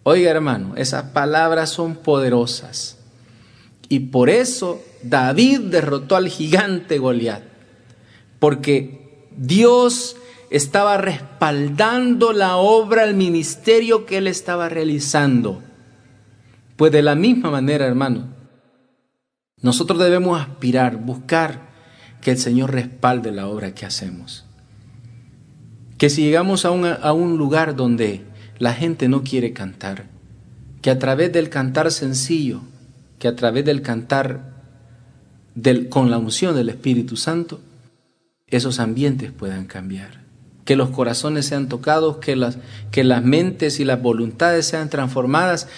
Oiga 0.04 0.30
hermano, 0.30 0.74
esas 0.76 1.10
palabras 1.10 1.70
son 1.70 1.96
poderosas. 1.96 2.98
Y 3.88 3.98
por 3.98 4.30
eso 4.30 4.80
David 5.02 5.62
derrotó 5.62 6.14
al 6.14 6.28
gigante 6.28 6.98
Goliat. 6.98 7.42
Porque 8.38 9.26
Dios 9.36 10.16
estaba 10.56 10.98
respaldando 10.98 12.32
la 12.32 12.58
obra, 12.58 13.02
el 13.02 13.14
ministerio 13.14 14.06
que 14.06 14.18
él 14.18 14.28
estaba 14.28 14.68
realizando. 14.68 15.60
Pues 16.76 16.92
de 16.92 17.02
la 17.02 17.16
misma 17.16 17.50
manera, 17.50 17.86
hermano, 17.86 18.28
nosotros 19.60 19.98
debemos 19.98 20.40
aspirar, 20.40 20.96
buscar 20.96 21.70
que 22.20 22.30
el 22.30 22.38
Señor 22.38 22.72
respalde 22.72 23.32
la 23.32 23.48
obra 23.48 23.74
que 23.74 23.84
hacemos. 23.84 24.44
Que 25.98 26.08
si 26.08 26.22
llegamos 26.22 26.64
a 26.64 26.70
un, 26.70 27.36
lugar 27.36 27.74
donde 27.74 28.22
la 28.58 28.74
gente 28.74 29.08
no 29.08 29.24
quiere 29.24 29.52
cantar, 29.52 30.04
que 30.82 30.90
a 30.90 31.00
través 31.00 31.32
del 31.32 31.50
cantar 31.50 31.90
sencillo, 31.90 32.60
que 33.18 33.26
a 33.26 33.34
través 33.34 33.64
del 33.64 33.82
cantar 33.82 34.54
con 35.90 36.12
la 36.12 36.18
unción 36.18 36.54
del 36.54 36.68
Espíritu 36.68 37.16
Santo, 37.16 37.60
esos 38.46 38.78
ambientes 38.78 39.32
puedan 39.32 39.66
cambiar. 39.66 40.23
Que 40.64 40.76
los 40.76 40.90
corazones 40.90 41.46
sean 41.46 41.68
tocados, 41.68 42.18
que 42.18 42.36
las, 42.36 42.58
que 42.90 43.04
las 43.04 43.22
mentes 43.22 43.80
y 43.80 43.84
las 43.84 44.00
voluntades 44.00 44.66
sean 44.66 44.88
transformadas. 44.88 45.68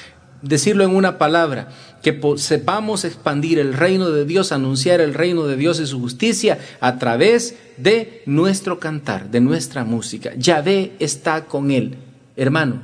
Decirlo 0.42 0.85
en 0.85 0.94
una 0.94 1.18
palabra, 1.18 1.68
que 2.03 2.20
sepamos 2.37 3.05
expandir 3.05 3.59
el 3.59 3.75
reino 3.75 4.11
de 4.11 4.25
Dios, 4.25 4.53
anunciar 4.53 5.01
el 5.01 5.14
reino 5.14 5.46
de 5.46 5.57
Dios 5.57 5.81
y 5.81 5.87
su 5.87 5.99
justicia 5.99 6.59
a 6.81 6.99
través 6.99 7.57
de 7.79 8.22
nuestro 8.27 8.79
cantar, 8.79 9.31
de 9.31 9.40
nuestra 9.40 9.85
música. 9.85 10.33
Yahvé 10.37 10.92
está 11.01 11.46
con 11.46 11.70
él. 11.70 11.96
Hermano, 12.37 12.83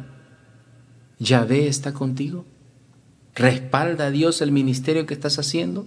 ¿Yahvé 1.22 1.68
está 1.68 1.92
contigo? 1.92 2.44
¿Respalda 3.34 4.06
a 4.06 4.10
Dios 4.10 4.42
el 4.42 4.50
ministerio 4.50 5.06
que 5.06 5.14
estás 5.14 5.38
haciendo? 5.38 5.86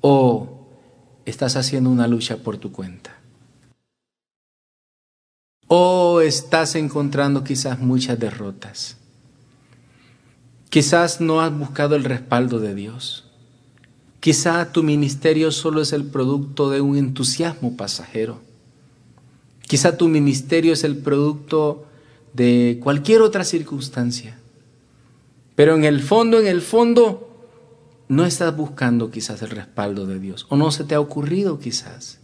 ¿O 0.00 0.68
estás 1.24 1.56
haciendo 1.56 1.90
una 1.90 2.06
lucha 2.06 2.36
por 2.36 2.58
tu 2.58 2.70
cuenta? 2.70 3.19
¿O 5.72 6.20
estás 6.20 6.74
encontrando 6.74 7.44
quizás 7.44 7.78
muchas 7.78 8.18
derrotas? 8.18 8.96
Quizás 10.68 11.20
no 11.20 11.40
has 11.40 11.56
buscado 11.56 11.94
el 11.94 12.02
respaldo 12.02 12.58
de 12.58 12.74
Dios. 12.74 13.30
Quizás 14.18 14.72
tu 14.72 14.82
ministerio 14.82 15.52
solo 15.52 15.80
es 15.80 15.92
el 15.92 16.06
producto 16.06 16.70
de 16.70 16.80
un 16.80 16.96
entusiasmo 16.96 17.76
pasajero. 17.76 18.40
Quizá 19.60 19.96
tu 19.96 20.08
ministerio 20.08 20.72
es 20.72 20.82
el 20.82 20.96
producto 20.96 21.86
de 22.32 22.80
cualquier 22.82 23.22
otra 23.22 23.44
circunstancia. 23.44 24.40
Pero 25.54 25.76
en 25.76 25.84
el 25.84 26.00
fondo, 26.00 26.40
en 26.40 26.48
el 26.48 26.62
fondo, 26.62 27.46
no 28.08 28.26
estás 28.26 28.56
buscando 28.56 29.12
quizás 29.12 29.40
el 29.42 29.50
respaldo 29.50 30.04
de 30.04 30.18
Dios. 30.18 30.46
O 30.48 30.56
no 30.56 30.72
se 30.72 30.82
te 30.82 30.96
ha 30.96 31.00
ocurrido 31.00 31.60
quizás 31.60 32.19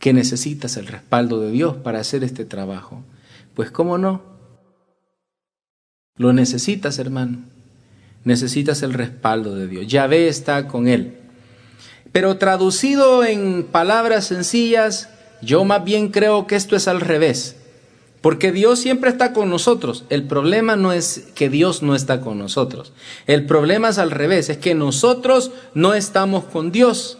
que 0.00 0.12
necesitas 0.12 0.76
el 0.76 0.86
respaldo 0.86 1.40
de 1.40 1.50
Dios 1.50 1.76
para 1.76 2.00
hacer 2.00 2.24
este 2.24 2.44
trabajo. 2.44 3.02
Pues 3.54 3.70
cómo 3.70 3.98
no. 3.98 4.22
Lo 6.16 6.32
necesitas, 6.32 6.98
hermano. 6.98 7.38
Necesitas 8.24 8.82
el 8.82 8.92
respaldo 8.92 9.54
de 9.54 9.66
Dios. 9.68 9.86
Yahvé 9.86 10.28
está 10.28 10.66
con 10.66 10.88
él. 10.88 11.18
Pero 12.12 12.38
traducido 12.38 13.24
en 13.24 13.64
palabras 13.64 14.26
sencillas, 14.26 15.10
yo 15.42 15.64
más 15.64 15.84
bien 15.84 16.08
creo 16.08 16.46
que 16.46 16.56
esto 16.56 16.76
es 16.76 16.88
al 16.88 17.00
revés. 17.00 17.56
Porque 18.20 18.50
Dios 18.50 18.78
siempre 18.78 19.10
está 19.10 19.32
con 19.32 19.50
nosotros. 19.50 20.04
El 20.08 20.24
problema 20.24 20.76
no 20.76 20.92
es 20.92 21.28
que 21.34 21.48
Dios 21.48 21.82
no 21.82 21.94
está 21.94 22.20
con 22.20 22.38
nosotros. 22.38 22.92
El 23.26 23.46
problema 23.46 23.90
es 23.90 23.98
al 23.98 24.10
revés, 24.10 24.48
es 24.48 24.58
que 24.58 24.74
nosotros 24.74 25.52
no 25.74 25.94
estamos 25.94 26.44
con 26.44 26.72
Dios. 26.72 27.18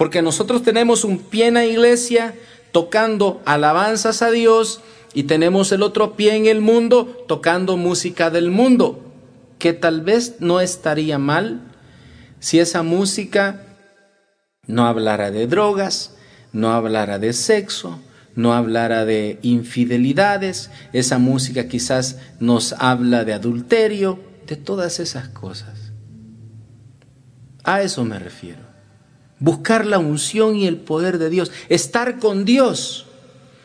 Porque 0.00 0.22
nosotros 0.22 0.62
tenemos 0.62 1.04
un 1.04 1.18
pie 1.18 1.48
en 1.48 1.54
la 1.54 1.66
iglesia 1.66 2.34
tocando 2.72 3.42
alabanzas 3.44 4.22
a 4.22 4.30
Dios 4.30 4.80
y 5.12 5.24
tenemos 5.24 5.72
el 5.72 5.82
otro 5.82 6.16
pie 6.16 6.36
en 6.36 6.46
el 6.46 6.62
mundo 6.62 7.22
tocando 7.28 7.76
música 7.76 8.30
del 8.30 8.50
mundo. 8.50 9.12
Que 9.58 9.74
tal 9.74 10.00
vez 10.00 10.36
no 10.40 10.62
estaría 10.62 11.18
mal 11.18 11.60
si 12.38 12.60
esa 12.60 12.82
música 12.82 13.76
no 14.66 14.86
hablara 14.86 15.30
de 15.30 15.46
drogas, 15.46 16.16
no 16.50 16.72
hablara 16.72 17.18
de 17.18 17.34
sexo, 17.34 18.00
no 18.34 18.54
hablara 18.54 19.04
de 19.04 19.38
infidelidades, 19.42 20.70
esa 20.94 21.18
música 21.18 21.68
quizás 21.68 22.16
nos 22.38 22.72
habla 22.78 23.26
de 23.26 23.34
adulterio, 23.34 24.18
de 24.46 24.56
todas 24.56 24.98
esas 24.98 25.28
cosas. 25.28 25.92
A 27.64 27.82
eso 27.82 28.02
me 28.06 28.18
refiero. 28.18 28.69
Buscar 29.40 29.86
la 29.86 29.98
unción 29.98 30.54
y 30.56 30.66
el 30.66 30.76
poder 30.76 31.18
de 31.18 31.30
Dios, 31.30 31.50
estar 31.68 32.18
con 32.18 32.44
Dios, 32.44 33.06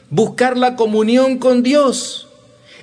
buscar 0.10 0.58
la 0.58 0.76
comunión 0.76 1.38
con 1.38 1.62
Dios. 1.62 2.28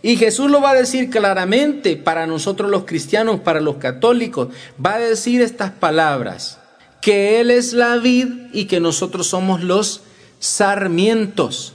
Y 0.03 0.17
Jesús 0.17 0.51
lo 0.51 0.61
va 0.61 0.71
a 0.71 0.75
decir 0.75 1.11
claramente 1.11 1.97
para 1.97 2.27
nosotros 2.27 2.71
los 2.71 2.85
cristianos, 2.85 3.41
para 3.41 3.61
los 3.61 3.77
católicos. 3.77 4.49
Va 4.85 4.95
a 4.95 5.01
decir 5.01 5.41
estas 5.41 5.71
palabras, 5.71 6.59
que 7.01 7.41
Él 7.41 7.51
es 7.51 7.73
la 7.73 7.97
vid 7.97 8.29
y 8.53 8.67
que 8.67 8.81
nosotros 8.81 9.29
somos 9.29 9.63
los 9.63 10.03
sarmientos, 10.41 11.75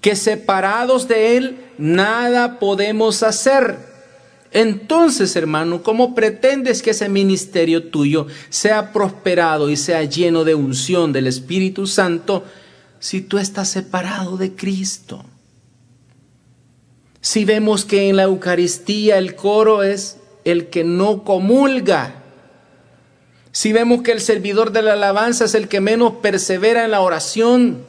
que 0.00 0.16
separados 0.16 1.06
de 1.06 1.36
Él 1.36 1.64
nada 1.78 2.58
podemos 2.58 3.22
hacer. 3.22 3.89
Entonces, 4.52 5.36
hermano, 5.36 5.82
¿cómo 5.82 6.14
pretendes 6.14 6.82
que 6.82 6.90
ese 6.90 7.08
ministerio 7.08 7.84
tuyo 7.84 8.26
sea 8.48 8.92
prosperado 8.92 9.70
y 9.70 9.76
sea 9.76 10.02
lleno 10.04 10.44
de 10.44 10.56
unción 10.56 11.12
del 11.12 11.28
Espíritu 11.28 11.86
Santo 11.86 12.44
si 12.98 13.20
tú 13.20 13.38
estás 13.38 13.68
separado 13.68 14.36
de 14.36 14.54
Cristo? 14.54 15.24
Si 17.20 17.44
vemos 17.44 17.84
que 17.84 18.08
en 18.08 18.16
la 18.16 18.24
Eucaristía 18.24 19.18
el 19.18 19.36
coro 19.36 19.82
es 19.82 20.16
el 20.44 20.68
que 20.68 20.82
no 20.82 21.22
comulga, 21.22 22.16
si 23.52 23.72
vemos 23.72 24.02
que 24.02 24.12
el 24.12 24.20
servidor 24.20 24.72
de 24.72 24.82
la 24.82 24.94
alabanza 24.94 25.44
es 25.44 25.54
el 25.54 25.68
que 25.68 25.80
menos 25.80 26.14
persevera 26.22 26.84
en 26.84 26.92
la 26.92 27.00
oración, 27.00 27.84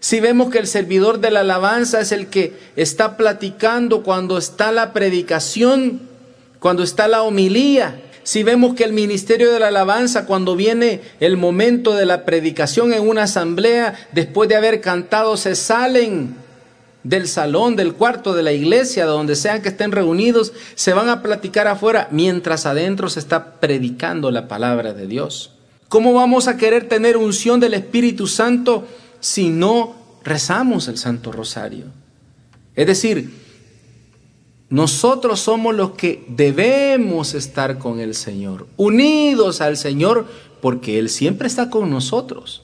si 0.00 0.20
vemos 0.20 0.50
que 0.50 0.58
el 0.58 0.66
servidor 0.66 1.20
de 1.20 1.30
la 1.30 1.40
alabanza 1.40 2.00
es 2.00 2.12
el 2.12 2.28
que 2.28 2.54
está 2.76 3.16
platicando 3.16 4.02
cuando 4.02 4.38
está 4.38 4.70
la 4.72 4.92
predicación, 4.92 6.00
cuando 6.60 6.82
está 6.82 7.08
la 7.08 7.22
homilía, 7.22 8.00
si 8.28 8.42
vemos 8.42 8.74
que 8.74 8.84
el 8.84 8.92
ministerio 8.92 9.50
de 9.50 9.58
la 9.58 9.68
alabanza, 9.68 10.26
cuando 10.26 10.54
viene 10.54 11.00
el 11.18 11.38
momento 11.38 11.94
de 11.94 12.04
la 12.04 12.26
predicación 12.26 12.92
en 12.92 13.08
una 13.08 13.22
asamblea, 13.22 13.94
después 14.12 14.50
de 14.50 14.56
haber 14.56 14.82
cantado, 14.82 15.38
se 15.38 15.54
salen 15.54 16.36
del 17.04 17.26
salón, 17.26 17.74
del 17.74 17.94
cuarto 17.94 18.34
de 18.34 18.42
la 18.42 18.52
iglesia, 18.52 19.06
donde 19.06 19.34
sean 19.34 19.62
que 19.62 19.70
estén 19.70 19.92
reunidos, 19.92 20.52
se 20.74 20.92
van 20.92 21.08
a 21.08 21.22
platicar 21.22 21.68
afuera, 21.68 22.08
mientras 22.10 22.66
adentro 22.66 23.08
se 23.08 23.20
está 23.20 23.54
predicando 23.60 24.30
la 24.30 24.46
palabra 24.46 24.92
de 24.92 25.06
Dios. 25.06 25.52
¿Cómo 25.88 26.12
vamos 26.12 26.48
a 26.48 26.58
querer 26.58 26.86
tener 26.86 27.16
unción 27.16 27.60
del 27.60 27.72
Espíritu 27.72 28.26
Santo 28.26 28.86
si 29.20 29.50
no 29.50 29.94
rezamos 30.24 30.88
el 30.88 30.98
Santo 30.98 31.32
Rosario. 31.32 31.86
Es 32.74 32.86
decir, 32.86 33.32
nosotros 34.70 35.40
somos 35.40 35.74
los 35.74 35.92
que 35.92 36.24
debemos 36.28 37.34
estar 37.34 37.78
con 37.78 38.00
el 38.00 38.14
Señor, 38.14 38.66
unidos 38.76 39.60
al 39.60 39.76
Señor, 39.76 40.26
porque 40.60 40.98
Él 40.98 41.08
siempre 41.08 41.48
está 41.48 41.70
con 41.70 41.90
nosotros. 41.90 42.62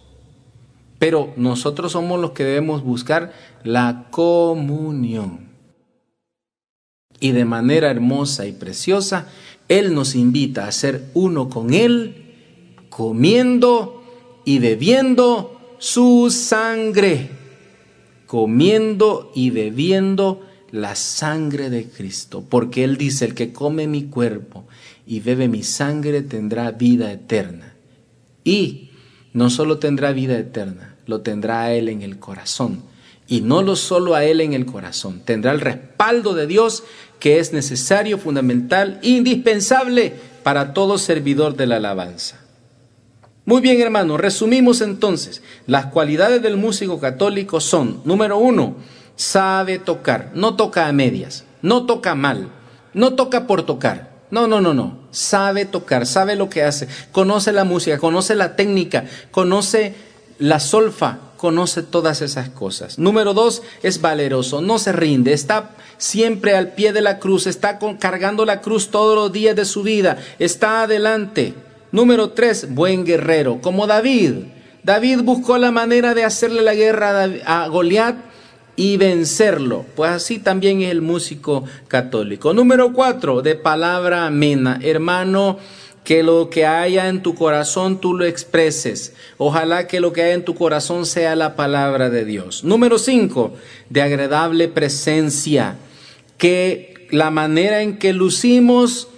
Pero 0.99 1.33
nosotros 1.37 1.93
somos 1.93 2.21
los 2.21 2.33
que 2.33 2.45
debemos 2.45 2.83
buscar 2.83 3.33
la 3.63 4.07
comunión. 4.11 5.49
Y 7.21 7.33
de 7.33 7.45
manera 7.45 7.91
hermosa 7.91 8.47
y 8.47 8.53
preciosa, 8.53 9.29
Él 9.69 9.95
nos 9.95 10.15
invita 10.15 10.67
a 10.67 10.73
ser 10.73 11.07
uno 11.15 11.49
con 11.49 11.73
Él, 11.73 12.35
comiendo 12.91 14.03
y 14.45 14.59
bebiendo 14.59 15.54
su 15.79 16.31
sangre, 16.31 17.31
comiendo 18.27 19.33
y 19.35 19.51
bebiendo 19.51 20.43
la 20.71 20.97
sangre 20.97 21.71
de 21.71 21.87
Cristo, 21.89 22.45
porque 22.49 22.85
Él 22.85 22.97
dice, 22.97 23.25
el 23.25 23.35
que 23.35 23.53
come 23.53 23.87
mi 23.87 24.05
cuerpo 24.05 24.67
y 25.07 25.21
bebe 25.21 25.49
mi 25.49 25.63
sangre 25.63 26.23
tendrá 26.23 26.71
vida 26.73 27.13
eterna. 27.13 27.75
Y 28.43 28.91
no 29.33 29.51
solo 29.51 29.79
tendrá 29.79 30.13
vida 30.13 30.39
eterna, 30.39 30.97
lo 31.07 31.21
tendrá 31.21 31.63
a 31.63 31.73
Él 31.73 31.89
en 31.89 32.03
el 32.03 32.19
corazón. 32.19 32.83
Y 33.27 33.41
no 33.41 33.63
lo 33.63 33.77
solo 33.77 34.15
a 34.15 34.25
Él 34.25 34.41
en 34.41 34.53
el 34.53 34.67
corazón, 34.67 35.23
tendrá 35.25 35.53
el 35.53 35.61
respaldo 35.61 36.35
de 36.35 36.47
Dios 36.47 36.83
que 37.21 37.39
es 37.39 37.53
necesario, 37.53 38.19
fundamental, 38.19 38.99
indispensable 39.03 40.13
para 40.43 40.75
todo 40.75 40.99
servidor 40.99 41.57
de 41.57 41.67
la 41.67 41.77
alabanza. 41.77 42.44
Muy 43.47 43.61
bien, 43.61 43.81
hermanos, 43.81 44.21
resumimos 44.21 44.81
entonces. 44.81 45.43
Las 45.67 45.87
cualidades 45.87 46.41
del 46.41 46.57
músico 46.57 46.99
católico 46.99 47.61
son, 47.61 48.01
número 48.05 48.39
uno, 48.39 48.77
sabe 49.17 49.79
tocar, 49.79 50.31
no 50.35 50.57
toca 50.57 50.87
a 50.87 50.93
medias, 50.93 51.45
no 51.61 51.85
toca 51.87 52.15
mal, 52.15 52.51
No 52.95 53.15
toca 53.15 53.49
por 53.49 53.65
tocar. 53.65 54.15
No, 54.31 54.47
no, 54.47 54.61
no, 54.61 54.73
no. 54.73 54.99
Sabe 55.11 55.65
tocar, 55.65 56.07
sabe 56.07 56.37
lo 56.37 56.49
que 56.49 56.63
hace. 56.63 56.89
Conoce 57.13 57.53
la 57.53 57.65
música, 57.65 57.99
conoce 57.99 58.37
la 58.37 58.55
técnica, 58.57 59.05
conoce 59.33 59.95
la 60.39 60.61
solfa, 60.61 61.19
conoce 61.37 61.83
todas 61.83 62.23
esas 62.23 62.49
cosas. 62.49 62.99
Número 62.99 63.35
dos, 63.35 63.63
es 63.83 64.01
valeroso, 64.01 64.61
no 64.61 64.79
se 64.79 64.93
rinde, 64.93 65.33
está 65.33 65.71
siempre 65.99 66.57
al 66.57 66.69
pie 66.69 66.93
de 66.93 67.01
la 67.01 67.19
cruz, 67.19 67.47
está 67.47 67.79
cargando 67.99 68.45
la 68.45 68.61
cruz 68.61 68.91
todos 68.91 69.17
los 69.17 69.33
días 69.33 69.57
de 69.57 69.65
su 69.65 69.83
vida, 69.83 70.19
está 70.39 70.83
adelante. 70.83 71.55
Número 71.95 72.31
tres, 72.31 72.75
buen 72.75 73.05
guerrero, 73.05 73.61
como 73.61 73.87
David. 73.87 74.33
David 74.83 75.21
buscó 75.23 75.59
la 75.59 75.71
manera 75.71 76.13
de 76.13 76.25
hacerle 76.25 76.61
la 76.63 76.75
guerra 76.75 77.31
a 77.47 77.69
Goliat 77.69 78.17
y 78.75 78.97
vencerlo. 78.97 79.87
Pues 79.95 80.11
así 80.11 80.41
también 80.41 80.83
es 80.83 80.91
el 80.91 81.03
músico 81.03 81.63
católico. 81.87 82.53
Número 82.53 82.93
cuatro, 82.93 83.43
de 83.43 83.55
palabra 83.55 84.27
amena. 84.27 84.81
Hermano, 84.83 85.61
que 86.03 86.25
lo 86.25 86.51
que 86.51 86.67
haya 86.67 87.09
en 87.09 87.23
tu 87.23 87.37
corazón 87.37 88.01
tú 88.01 88.15
lo 88.15 88.25
expreses. 88.25 89.15
Ojalá 89.39 89.87
que 89.87 90.01
lo 90.01 90.13
que 90.13 90.25
haya 90.25 90.35
en 90.35 90.45
tu 90.45 90.57
corazón 90.57 91.07
sea 91.07 91.37
la 91.37 91.55
palabra 91.55 92.11
de 92.11 92.25
Dios. 92.25 92.65
Número 92.65 92.99
cinco, 92.99 93.55
de 93.89 94.03
agradable 94.03 94.67
presencia. 94.67 95.77
Que 96.39 97.07
la 97.13 97.31
manera 97.31 97.83
en 97.83 97.99
que 97.99 98.13
lucimos 98.13 99.11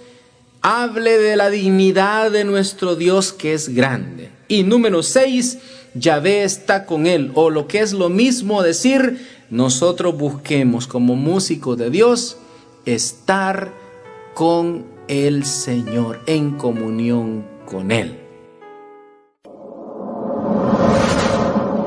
hable 0.61 1.17
de 1.17 1.35
la 1.35 1.49
dignidad 1.49 2.31
de 2.31 2.43
nuestro 2.43 2.95
Dios 2.95 3.33
que 3.33 3.53
es 3.53 3.69
grande. 3.69 4.29
Y 4.47 4.63
número 4.63 5.03
seis, 5.03 5.59
Yahvé 5.93 6.43
está 6.43 6.85
con 6.85 7.07
él. 7.07 7.31
O 7.35 7.49
lo 7.49 7.67
que 7.67 7.79
es 7.79 7.93
lo 7.93 8.09
mismo 8.09 8.63
decir, 8.63 9.25
nosotros 9.49 10.17
busquemos 10.17 10.87
como 10.87 11.15
músicos 11.15 11.77
de 11.77 11.89
Dios 11.89 12.37
estar 12.85 13.71
con 14.33 14.85
el 15.07 15.45
Señor, 15.45 16.19
en 16.25 16.51
comunión 16.51 17.45
con 17.65 17.91
Él. 17.91 18.17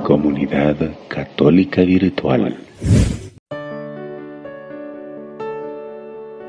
Comunidad 0.04 0.76
Católica 1.08 1.82
Virtual. 1.82 2.56